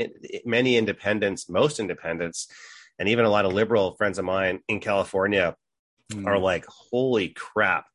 many 0.45 0.77
independents, 0.77 1.49
most 1.49 1.79
independents, 1.79 2.47
and 2.99 3.09
even 3.09 3.25
a 3.25 3.29
lot 3.29 3.45
of 3.45 3.53
liberal 3.53 3.95
friends 3.95 4.19
of 4.19 4.25
mine 4.25 4.59
in 4.67 4.79
California 4.79 5.55
mm. 6.11 6.27
are 6.27 6.39
like, 6.39 6.65
"Holy 6.67 7.29
crap!" 7.29 7.85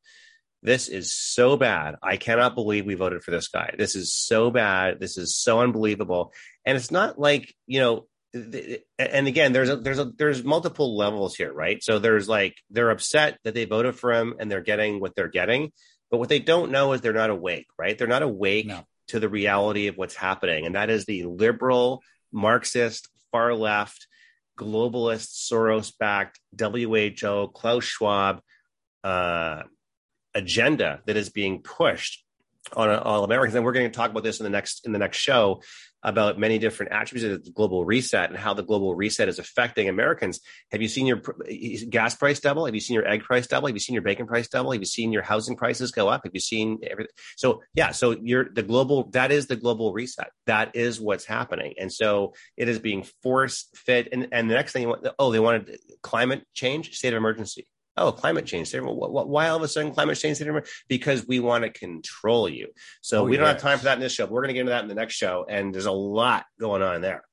This 0.61 0.89
is 0.89 1.13
so 1.13 1.57
bad. 1.57 1.95
I 2.03 2.17
cannot 2.17 2.55
believe 2.55 2.85
we 2.85 2.95
voted 2.95 3.23
for 3.23 3.31
this 3.31 3.47
guy. 3.47 3.75
This 3.77 3.95
is 3.95 4.13
so 4.13 4.51
bad. 4.51 4.99
This 4.99 5.17
is 5.17 5.35
so 5.37 5.61
unbelievable. 5.61 6.33
And 6.65 6.75
it's 6.75 6.91
not 6.91 7.17
like, 7.17 7.55
you 7.65 7.79
know, 7.79 8.07
and 8.33 9.27
again, 9.27 9.53
there's 9.53 9.69
a, 9.69 9.77
there's 9.77 9.99
a, 9.99 10.05
there's 10.05 10.43
multiple 10.43 10.95
levels 10.95 11.35
here, 11.35 11.51
right? 11.51 11.81
So 11.81 11.97
there's 11.97 12.29
like 12.29 12.55
they're 12.69 12.91
upset 12.91 13.39
that 13.43 13.53
they 13.53 13.65
voted 13.65 13.95
for 13.95 14.13
him 14.13 14.35
and 14.39 14.51
they're 14.51 14.61
getting 14.61 14.99
what 14.99 15.15
they're 15.15 15.29
getting, 15.29 15.71
but 16.11 16.17
what 16.17 16.29
they 16.29 16.39
don't 16.39 16.71
know 16.71 16.93
is 16.93 17.01
they're 17.01 17.13
not 17.13 17.31
awake, 17.31 17.67
right? 17.77 17.97
They're 17.97 18.07
not 18.07 18.21
awake 18.21 18.67
no. 18.67 18.83
to 19.07 19.19
the 19.19 19.29
reality 19.29 19.87
of 19.87 19.97
what's 19.97 20.15
happening, 20.15 20.65
and 20.67 20.75
that 20.75 20.91
is 20.91 21.05
the 21.05 21.23
liberal, 21.23 22.03
Marxist, 22.31 23.09
far 23.31 23.53
left, 23.55 24.07
globalist, 24.59 25.49
Soros-backed, 25.51 26.39
WHO, 26.59 27.47
Klaus 27.53 27.83
Schwab, 27.83 28.41
uh, 29.03 29.63
agenda 30.35 31.01
that 31.05 31.17
is 31.17 31.29
being 31.29 31.61
pushed 31.61 32.23
on 32.73 32.89
all 32.89 33.23
Americans. 33.23 33.55
And 33.55 33.65
we're 33.65 33.71
going 33.71 33.89
to 33.89 33.95
talk 33.95 34.11
about 34.11 34.23
this 34.23 34.39
in 34.39 34.43
the 34.43 34.49
next 34.49 34.85
in 34.85 34.91
the 34.91 34.99
next 34.99 35.17
show 35.17 35.61
about 36.01 36.39
many 36.39 36.57
different 36.59 36.93
attributes 36.93 37.25
of 37.25 37.43
the 37.43 37.51
global 37.51 37.83
reset 37.83 38.29
and 38.29 38.39
how 38.39 38.53
the 38.53 38.63
global 38.63 38.95
reset 38.95 39.27
is 39.27 39.37
affecting 39.37 39.89
Americans. 39.89 40.39
Have 40.71 40.81
you 40.81 40.87
seen 40.87 41.05
your 41.05 41.21
gas 41.89 42.15
price 42.15 42.39
double? 42.39 42.65
Have 42.65 42.73
you 42.73 42.79
seen 42.79 42.95
your 42.95 43.07
egg 43.07 43.23
price 43.23 43.47
double? 43.47 43.67
Have 43.67 43.75
you 43.75 43.81
seen 43.81 43.95
your 43.95 44.01
bacon 44.01 44.25
price 44.25 44.47
double? 44.47 44.71
Have 44.71 44.81
you 44.81 44.85
seen 44.85 45.11
your 45.11 45.23
housing 45.23 45.57
prices 45.57 45.91
go 45.91 46.07
up? 46.07 46.21
Have 46.23 46.33
you 46.33 46.39
seen 46.39 46.79
everything? 46.89 47.11
So 47.35 47.61
yeah, 47.73 47.91
so 47.91 48.15
you're 48.21 48.47
the 48.49 48.63
global. 48.63 49.09
That 49.11 49.31
is 49.31 49.47
the 49.47 49.57
global 49.57 49.91
reset. 49.91 50.29
That 50.45 50.75
is 50.75 51.01
what's 51.01 51.25
happening, 51.25 51.73
and 51.77 51.91
so 51.91 52.33
it 52.55 52.69
is 52.69 52.79
being 52.79 53.03
force 53.21 53.67
fit. 53.75 54.09
And 54.11 54.29
and 54.31 54.49
the 54.49 54.55
next 54.55 54.71
thing, 54.73 54.83
you 54.83 54.89
want, 54.89 55.07
oh, 55.17 55.31
they 55.31 55.39
wanted 55.39 55.79
climate 56.01 56.45
change, 56.53 56.93
state 56.93 57.13
of 57.13 57.17
emergency 57.17 57.67
oh, 57.99 58.11
climate 58.11 58.45
change. 58.45 58.73
Why 58.73 59.49
all 59.49 59.57
of 59.57 59.63
a 59.63 59.67
sudden 59.67 59.91
climate 59.93 60.17
change? 60.17 60.41
Because 60.87 61.27
we 61.27 61.39
want 61.39 61.63
to 61.63 61.69
control 61.69 62.49
you. 62.49 62.69
So 63.01 63.21
oh, 63.21 63.23
we 63.25 63.37
don't 63.37 63.45
yes. 63.45 63.53
have 63.53 63.61
time 63.61 63.77
for 63.77 63.85
that 63.85 63.95
in 63.95 63.99
this 63.99 64.13
show. 64.13 64.25
We're 64.25 64.41
going 64.41 64.49
to 64.49 64.53
get 64.53 64.61
into 64.61 64.71
that 64.71 64.83
in 64.83 64.89
the 64.89 64.95
next 64.95 65.15
show. 65.15 65.45
And 65.47 65.73
there's 65.73 65.85
a 65.85 65.91
lot 65.91 66.45
going 66.59 66.81
on 66.81 67.01
there. 67.01 67.23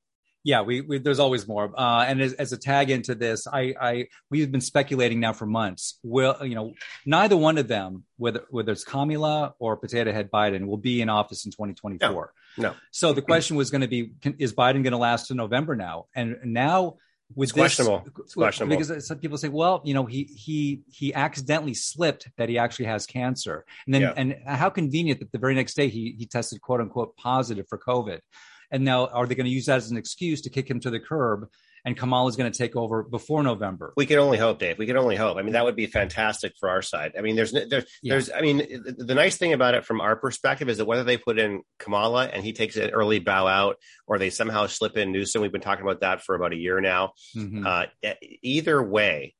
Yeah, 0.47 0.61
we, 0.61 0.79
we 0.79 0.99
there's 0.99 1.19
always 1.19 1.45
more. 1.45 1.73
Uh, 1.77 2.05
and 2.07 2.21
as, 2.21 2.31
as, 2.31 2.53
a 2.53 2.57
tag 2.57 2.89
into 2.89 3.15
this, 3.15 3.47
I, 3.47 3.75
I 3.81 4.07
we've 4.31 4.49
been 4.49 4.61
speculating 4.61 5.19
now 5.19 5.33
for 5.33 5.45
months. 5.45 5.99
Will 6.03 6.37
you 6.41 6.55
know 6.55 6.73
neither 7.05 7.35
one 7.35 7.57
of 7.57 7.67
them, 7.67 8.05
whether 8.15 8.45
whether 8.49 8.71
it's 8.71 8.85
Kamala 8.85 9.55
or 9.59 9.75
Potato 9.75 10.13
Head 10.13 10.31
Biden, 10.31 10.67
will 10.67 10.77
be 10.77 11.01
in 11.01 11.09
office 11.09 11.45
in 11.45 11.51
2024. 11.51 12.33
No. 12.57 12.69
no. 12.69 12.75
So 12.91 13.11
the 13.11 13.21
question 13.21 13.57
was 13.57 13.71
going 13.71 13.81
to 13.81 13.89
be: 13.89 14.13
can, 14.21 14.35
Is 14.39 14.53
Biden 14.53 14.83
going 14.83 14.91
to 14.91 14.97
last 14.97 15.27
to 15.27 15.33
November 15.33 15.75
now? 15.75 16.05
And 16.15 16.37
now 16.45 16.95
with 17.35 17.49
it's 17.49 17.53
this, 17.53 17.61
questionable. 17.61 18.07
It's 18.19 18.33
questionable 18.33 18.77
because 18.77 19.07
some 19.07 19.19
people 19.19 19.37
say, 19.37 19.49
well, 19.49 19.81
you 19.83 19.93
know, 19.93 20.05
he 20.05 20.23
he 20.23 20.81
he 20.89 21.13
accidentally 21.13 21.73
slipped 21.73 22.29
that 22.37 22.49
he 22.49 22.57
actually 22.57 22.85
has 22.85 23.05
cancer, 23.05 23.65
and 23.85 23.93
then 23.93 24.01
yeah. 24.01 24.13
and 24.15 24.35
how 24.45 24.69
convenient 24.69 25.19
that 25.19 25.31
the 25.31 25.37
very 25.37 25.55
next 25.55 25.75
day 25.75 25.89
he 25.89 26.15
he 26.17 26.25
tested 26.25 26.61
quote 26.61 26.81
unquote 26.81 27.15
positive 27.17 27.67
for 27.67 27.77
COVID, 27.77 28.19
and 28.71 28.83
now 28.83 29.07
are 29.07 29.25
they 29.25 29.35
going 29.35 29.45
to 29.45 29.51
use 29.51 29.65
that 29.65 29.77
as 29.77 29.91
an 29.91 29.97
excuse 29.97 30.41
to 30.41 30.49
kick 30.49 30.69
him 30.69 30.79
to 30.79 30.89
the 30.89 30.99
curb 30.99 31.47
and 31.87 31.95
Kamala 31.95 32.27
is 32.27 32.35
going 32.35 32.51
to 32.51 32.57
take 32.57 32.75
over 32.75 33.01
before 33.01 33.41
November. 33.43 33.93
We 33.95 34.05
can 34.05 34.19
only 34.19 34.37
hope, 34.37 34.59
Dave. 34.59 34.77
We 34.77 34.85
can 34.85 34.97
only 34.97 35.15
hope. 35.15 35.37
I 35.37 35.41
mean, 35.41 35.53
that 35.53 35.63
would 35.63 35.77
be 35.77 35.85
fantastic 35.85 36.51
for 36.59 36.67
our 36.67 36.81
side. 36.81 37.13
I 37.17 37.21
mean, 37.21 37.37
there's 37.37 37.53
there's 37.53 37.85
yeah. 38.03 38.13
there's. 38.13 38.29
I 38.29 38.41
mean, 38.41 38.57
the 38.97 39.15
nice 39.15 39.37
thing 39.37 39.53
about 39.53 39.73
it 39.73 39.85
from 39.85 40.01
our 40.01 40.17
perspective 40.17 40.67
is 40.67 40.79
that 40.79 40.85
whether 40.85 41.05
they 41.05 41.15
put 41.15 41.39
in 41.39 41.61
Kamala 41.79 42.25
and 42.25 42.43
he 42.43 42.51
takes 42.51 42.75
an 42.75 42.89
early 42.89 43.19
bow 43.19 43.47
out, 43.47 43.77
or 44.05 44.19
they 44.19 44.29
somehow 44.29 44.67
slip 44.67 44.97
in 44.97 45.13
Newsom, 45.13 45.41
we've 45.41 45.53
been 45.53 45.61
talking 45.61 45.85
about 45.85 46.01
that 46.01 46.21
for 46.23 46.35
about 46.35 46.51
a 46.51 46.57
year 46.57 46.81
now. 46.81 47.13
Mm-hmm. 47.33 47.65
Uh, 47.65 47.85
either 48.41 48.83
way, 48.83 49.33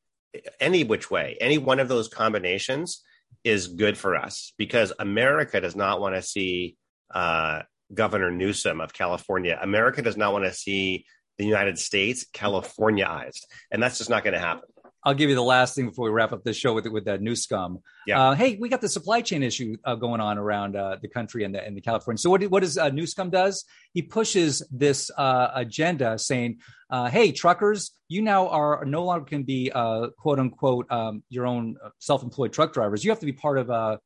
any 0.62 0.86
which 0.86 1.12
way, 1.12 1.36
any 1.42 1.58
one 1.58 1.82
of 1.82 1.89
those 1.89 2.08
combinations 2.08 3.04
is 3.44 3.68
good 3.68 3.98
for 3.98 4.16
us 4.16 4.54
because 4.58 4.94
America 4.98 5.60
does 5.60 5.75
not 5.75 6.00
want 6.00 6.16
to 6.16 6.22
see. 6.22 6.77
Uh, 7.13 7.63
Governor 7.94 8.32
Newsom 8.32 8.82
of 8.82 8.92
California. 8.92 9.58
America 9.62 10.01
does 10.01 10.18
not 10.18 10.34
want 10.34 10.44
to 10.44 10.54
see 10.54 11.06
the 11.38 11.46
United 11.46 11.77
States 11.77 12.25
Californiaized, 12.34 13.41
and 13.72 13.82
that's 13.82 13.98
just 13.98 14.10
not 14.10 14.24
going 14.24 14.34
to 14.34 14.39
happen. 14.39 14.70
I'll 15.08 15.13
give 15.13 15.29
you 15.29 15.36
the 15.36 15.44
last 15.44 15.74
thing 15.74 15.86
before 15.86 16.03
we 16.03 16.12
wrap 16.12 16.34
up 16.34 16.44
this 16.44 16.58
show 16.58 16.74
with 16.74 16.86
with 16.88 17.06
that 17.06 17.22
new 17.22 17.34
scum. 17.34 17.79
Yeah. 18.06 18.22
Uh, 18.22 18.36
hey, 18.36 18.58
we 18.60 18.67
got 18.67 18.82
the 18.82 18.89
supply 18.89 19.22
chain 19.22 19.41
issue 19.41 19.77
uh, 19.86 19.96
going 19.96 20.20
on 20.20 20.38
around 20.38 20.75
uh, 20.75 20.98
the 21.01 21.08
country 21.08 21.46
and 21.46 21.56
the, 21.56 21.65
and 21.65 21.77
the 21.77 21.82
California. 21.82 22.17
So 22.17 22.29
what 22.29 22.44
what 22.51 22.62
does 22.62 22.77
uh, 22.77 22.89
Newscom 22.89 23.32
does? 23.32 23.63
He 23.94 24.01
pushes 24.01 24.67
this 24.70 25.10
uh, 25.17 25.51
agenda 25.53 26.20
saying, 26.20 26.60
uh, 26.89 27.10
"Hey, 27.10 27.32
truckers, 27.32 27.91
you 28.10 28.22
now 28.22 28.50
are 28.50 28.84
no 28.84 29.06
longer 29.06 29.24
can 29.24 29.44
be 29.44 29.72
uh, 29.74 30.08
quote 30.17 30.39
unquote 30.39 30.91
um, 30.91 31.24
your 31.29 31.46
own 31.46 31.77
self 32.00 32.22
employed 32.22 32.51
truck 32.51 32.74
drivers. 32.74 33.06
You 33.06 33.12
have 33.12 33.22
to 33.22 33.25
be 33.25 33.32
part 33.32 33.60
of 33.60 33.70
a 33.70 34.01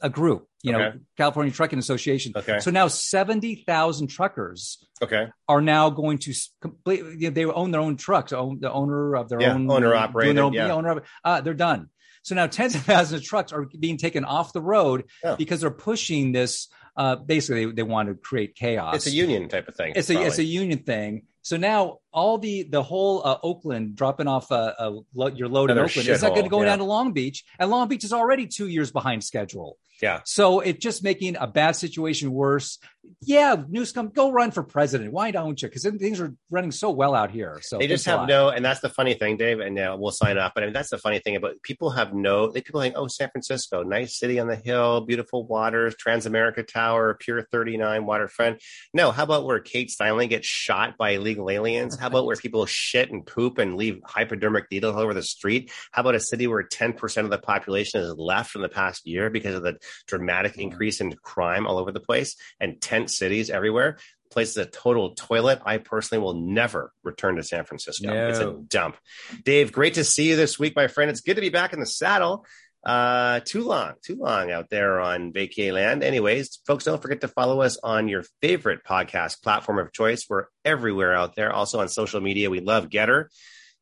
a 0.00 0.10
group, 0.10 0.48
you 0.62 0.74
okay. 0.74 0.82
know, 0.82 0.92
California 1.16 1.52
Trucking 1.52 1.78
Association. 1.78 2.32
Okay. 2.36 2.60
So 2.60 2.70
now 2.70 2.88
70,000 2.88 4.08
truckers 4.08 4.84
okay. 5.02 5.28
are 5.48 5.60
now 5.60 5.90
going 5.90 6.18
to 6.18 6.34
complete, 6.60 7.00
you 7.18 7.28
know, 7.28 7.30
they 7.30 7.44
own 7.46 7.70
their 7.70 7.80
own 7.80 7.96
trucks, 7.96 8.32
own 8.32 8.60
the 8.60 8.70
owner 8.70 9.16
of 9.16 9.28
their 9.28 9.40
yeah, 9.40 9.54
own 9.54 9.70
owner 9.70 9.94
operated. 9.94 10.38
Own, 10.38 10.52
yeah. 10.52 10.72
owner 10.72 11.02
uh, 11.24 11.40
they're 11.40 11.54
done. 11.54 11.88
So 12.22 12.34
now 12.34 12.46
tens 12.46 12.74
of 12.74 12.82
thousands 12.82 13.22
of 13.22 13.26
trucks 13.26 13.52
are 13.52 13.66
being 13.78 13.96
taken 13.96 14.24
off 14.24 14.52
the 14.52 14.60
road 14.60 15.04
yeah. 15.24 15.36
because 15.36 15.60
they're 15.60 15.70
pushing 15.70 16.32
this. 16.32 16.68
Uh, 16.96 17.16
basically, 17.16 17.66
they, 17.66 17.72
they, 17.72 17.82
want 17.82 18.08
to 18.08 18.14
create 18.14 18.54
chaos. 18.54 18.96
It's 18.96 19.06
a 19.06 19.10
union 19.10 19.48
type 19.48 19.68
of 19.68 19.76
thing. 19.76 19.94
It's 19.96 20.10
a 20.10 20.20
it's 20.20 20.38
a 20.38 20.44
union 20.44 20.80
thing. 20.80 21.22
So 21.40 21.56
now 21.56 21.98
all 22.12 22.38
the 22.38 22.64
the 22.64 22.82
whole 22.82 23.22
uh, 23.24 23.38
Oakland 23.42 23.96
dropping 23.96 24.26
off 24.26 24.50
uh, 24.50 24.72
uh, 24.78 24.90
your 25.34 25.48
load 25.48 25.70
Another 25.70 25.82
in 25.82 25.90
Oakland 25.90 26.08
is 26.08 26.20
that 26.20 26.30
going 26.30 26.44
to 26.44 26.48
go 26.48 26.60
yeah. 26.60 26.66
down 26.66 26.78
to 26.78 26.84
Long 26.84 27.12
Beach, 27.12 27.44
and 27.58 27.70
Long 27.70 27.88
Beach 27.88 28.04
is 28.04 28.12
already 28.12 28.46
two 28.46 28.68
years 28.68 28.90
behind 28.90 29.24
schedule. 29.24 29.78
Yeah. 30.02 30.20
So 30.24 30.60
it's 30.60 30.78
just 30.78 31.04
making 31.04 31.36
a 31.36 31.46
bad 31.46 31.76
situation 31.76 32.32
worse. 32.32 32.78
Yeah, 33.22 33.56
Newsom, 33.68 34.10
go 34.10 34.30
run 34.30 34.50
for 34.50 34.62
president. 34.62 35.12
Why 35.12 35.30
don't 35.30 35.60
you? 35.60 35.68
Because 35.68 35.82
things 35.98 36.20
are 36.20 36.34
running 36.50 36.70
so 36.70 36.90
well 36.90 37.14
out 37.14 37.30
here. 37.30 37.58
So 37.62 37.78
they 37.78 37.86
just 37.86 38.06
have 38.06 38.28
no, 38.28 38.48
and 38.50 38.64
that's 38.64 38.80
the 38.80 38.88
funny 38.88 39.14
thing, 39.14 39.36
Dave. 39.36 39.60
And 39.60 39.78
uh, 39.78 39.96
we'll 39.98 40.12
sign 40.12 40.38
off. 40.38 40.52
But 40.54 40.62
I 40.62 40.66
mean, 40.66 40.72
that's 40.72 40.90
the 40.90 40.98
funny 40.98 41.18
thing 41.18 41.36
about 41.36 41.62
people 41.62 41.90
have 41.90 42.14
no. 42.14 42.50
They 42.50 42.60
people 42.62 42.80
think, 42.80 42.94
oh, 42.96 43.08
San 43.08 43.30
Francisco, 43.30 43.82
nice 43.82 44.18
city 44.18 44.38
on 44.38 44.48
the 44.48 44.56
hill, 44.56 45.02
beautiful 45.02 45.46
waters, 45.46 45.94
Transamerica 45.96 46.66
Tower, 46.66 47.14
Pier 47.14 47.46
Thirty 47.50 47.76
Nine, 47.76 48.06
waterfront. 48.06 48.62
No, 48.94 49.10
how 49.10 49.24
about 49.24 49.44
where 49.44 49.60
Kate 49.60 49.90
Steinle 49.90 50.28
gets 50.28 50.46
shot 50.46 50.96
by 50.96 51.10
illegal 51.10 51.50
aliens? 51.50 51.98
How 52.00 52.08
about 52.08 52.26
where 52.26 52.36
people 52.36 52.66
shit 52.66 53.10
and 53.10 53.24
poop 53.24 53.58
and 53.58 53.76
leave 53.76 54.00
hypodermic 54.04 54.66
needles 54.70 54.96
all 54.96 55.02
over 55.02 55.14
the 55.14 55.22
street? 55.22 55.70
How 55.92 56.00
about 56.00 56.14
a 56.14 56.20
city 56.20 56.46
where 56.46 56.62
ten 56.62 56.92
percent 56.92 57.26
of 57.26 57.30
the 57.30 57.38
population 57.38 58.00
has 58.00 58.14
left 58.16 58.56
in 58.56 58.62
the 58.62 58.68
past 58.68 59.06
year 59.06 59.30
because 59.30 59.54
of 59.54 59.62
the 59.62 59.78
dramatic 60.06 60.52
mm-hmm. 60.52 60.62
increase 60.62 61.00
in 61.00 61.12
crime 61.22 61.66
all 61.66 61.78
over 61.78 61.92
the 61.92 62.00
place 62.00 62.36
and 62.58 62.80
tent 62.80 63.10
cities 63.10 63.50
everywhere. 63.50 63.98
Place 64.30 64.50
is 64.50 64.58
a 64.58 64.66
total 64.66 65.14
toilet. 65.16 65.60
I 65.66 65.78
personally 65.78 66.22
will 66.22 66.34
never 66.34 66.92
return 67.02 67.36
to 67.36 67.42
San 67.42 67.64
Francisco. 67.64 68.06
No. 68.06 68.28
It's 68.28 68.38
a 68.38 68.52
dump. 68.52 68.96
Dave, 69.44 69.72
great 69.72 69.94
to 69.94 70.04
see 70.04 70.28
you 70.28 70.36
this 70.36 70.56
week, 70.56 70.76
my 70.76 70.86
friend. 70.86 71.10
It's 71.10 71.20
good 71.20 71.34
to 71.34 71.40
be 71.40 71.48
back 71.48 71.72
in 71.72 71.80
the 71.80 71.86
saddle. 71.86 72.46
Uh, 72.84 73.40
too 73.40 73.62
long, 73.62 73.92
too 74.02 74.16
long 74.16 74.50
out 74.50 74.70
there 74.70 75.00
on 75.00 75.32
vacay 75.32 75.72
land. 75.72 76.02
Anyways, 76.02 76.60
folks, 76.66 76.84
don't 76.84 77.02
forget 77.02 77.20
to 77.20 77.28
follow 77.28 77.60
us 77.60 77.76
on 77.82 78.08
your 78.08 78.24
favorite 78.40 78.80
podcast 78.88 79.42
platform 79.42 79.78
of 79.78 79.92
choice. 79.92 80.24
We're 80.28 80.46
everywhere 80.64 81.14
out 81.14 81.36
there. 81.36 81.52
Also 81.52 81.80
on 81.80 81.88
social 81.88 82.22
media, 82.22 82.48
we 82.48 82.60
love 82.60 82.88
GETTR. 82.88 83.26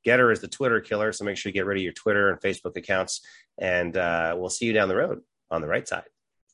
GETTR 0.07 0.33
is 0.33 0.41
the 0.41 0.49
Twitter 0.49 0.81
killer, 0.81 1.13
so 1.13 1.25
make 1.25 1.37
sure 1.37 1.51
you 1.51 1.55
get 1.55 1.67
rid 1.67 1.77
of 1.77 1.83
your 1.83 1.93
Twitter 1.93 2.31
and 2.31 2.41
Facebook 2.41 2.77
accounts, 2.77 3.21
and 3.59 3.97
uh, 3.97 4.35
we'll 4.37 4.51
see 4.51 4.67
you 4.67 4.73
down 4.73 4.89
the 4.89 4.97
road 4.97 5.21
on 5.51 5.61
the 5.61 5.69
right 5.69 5.87
side. 5.87 6.05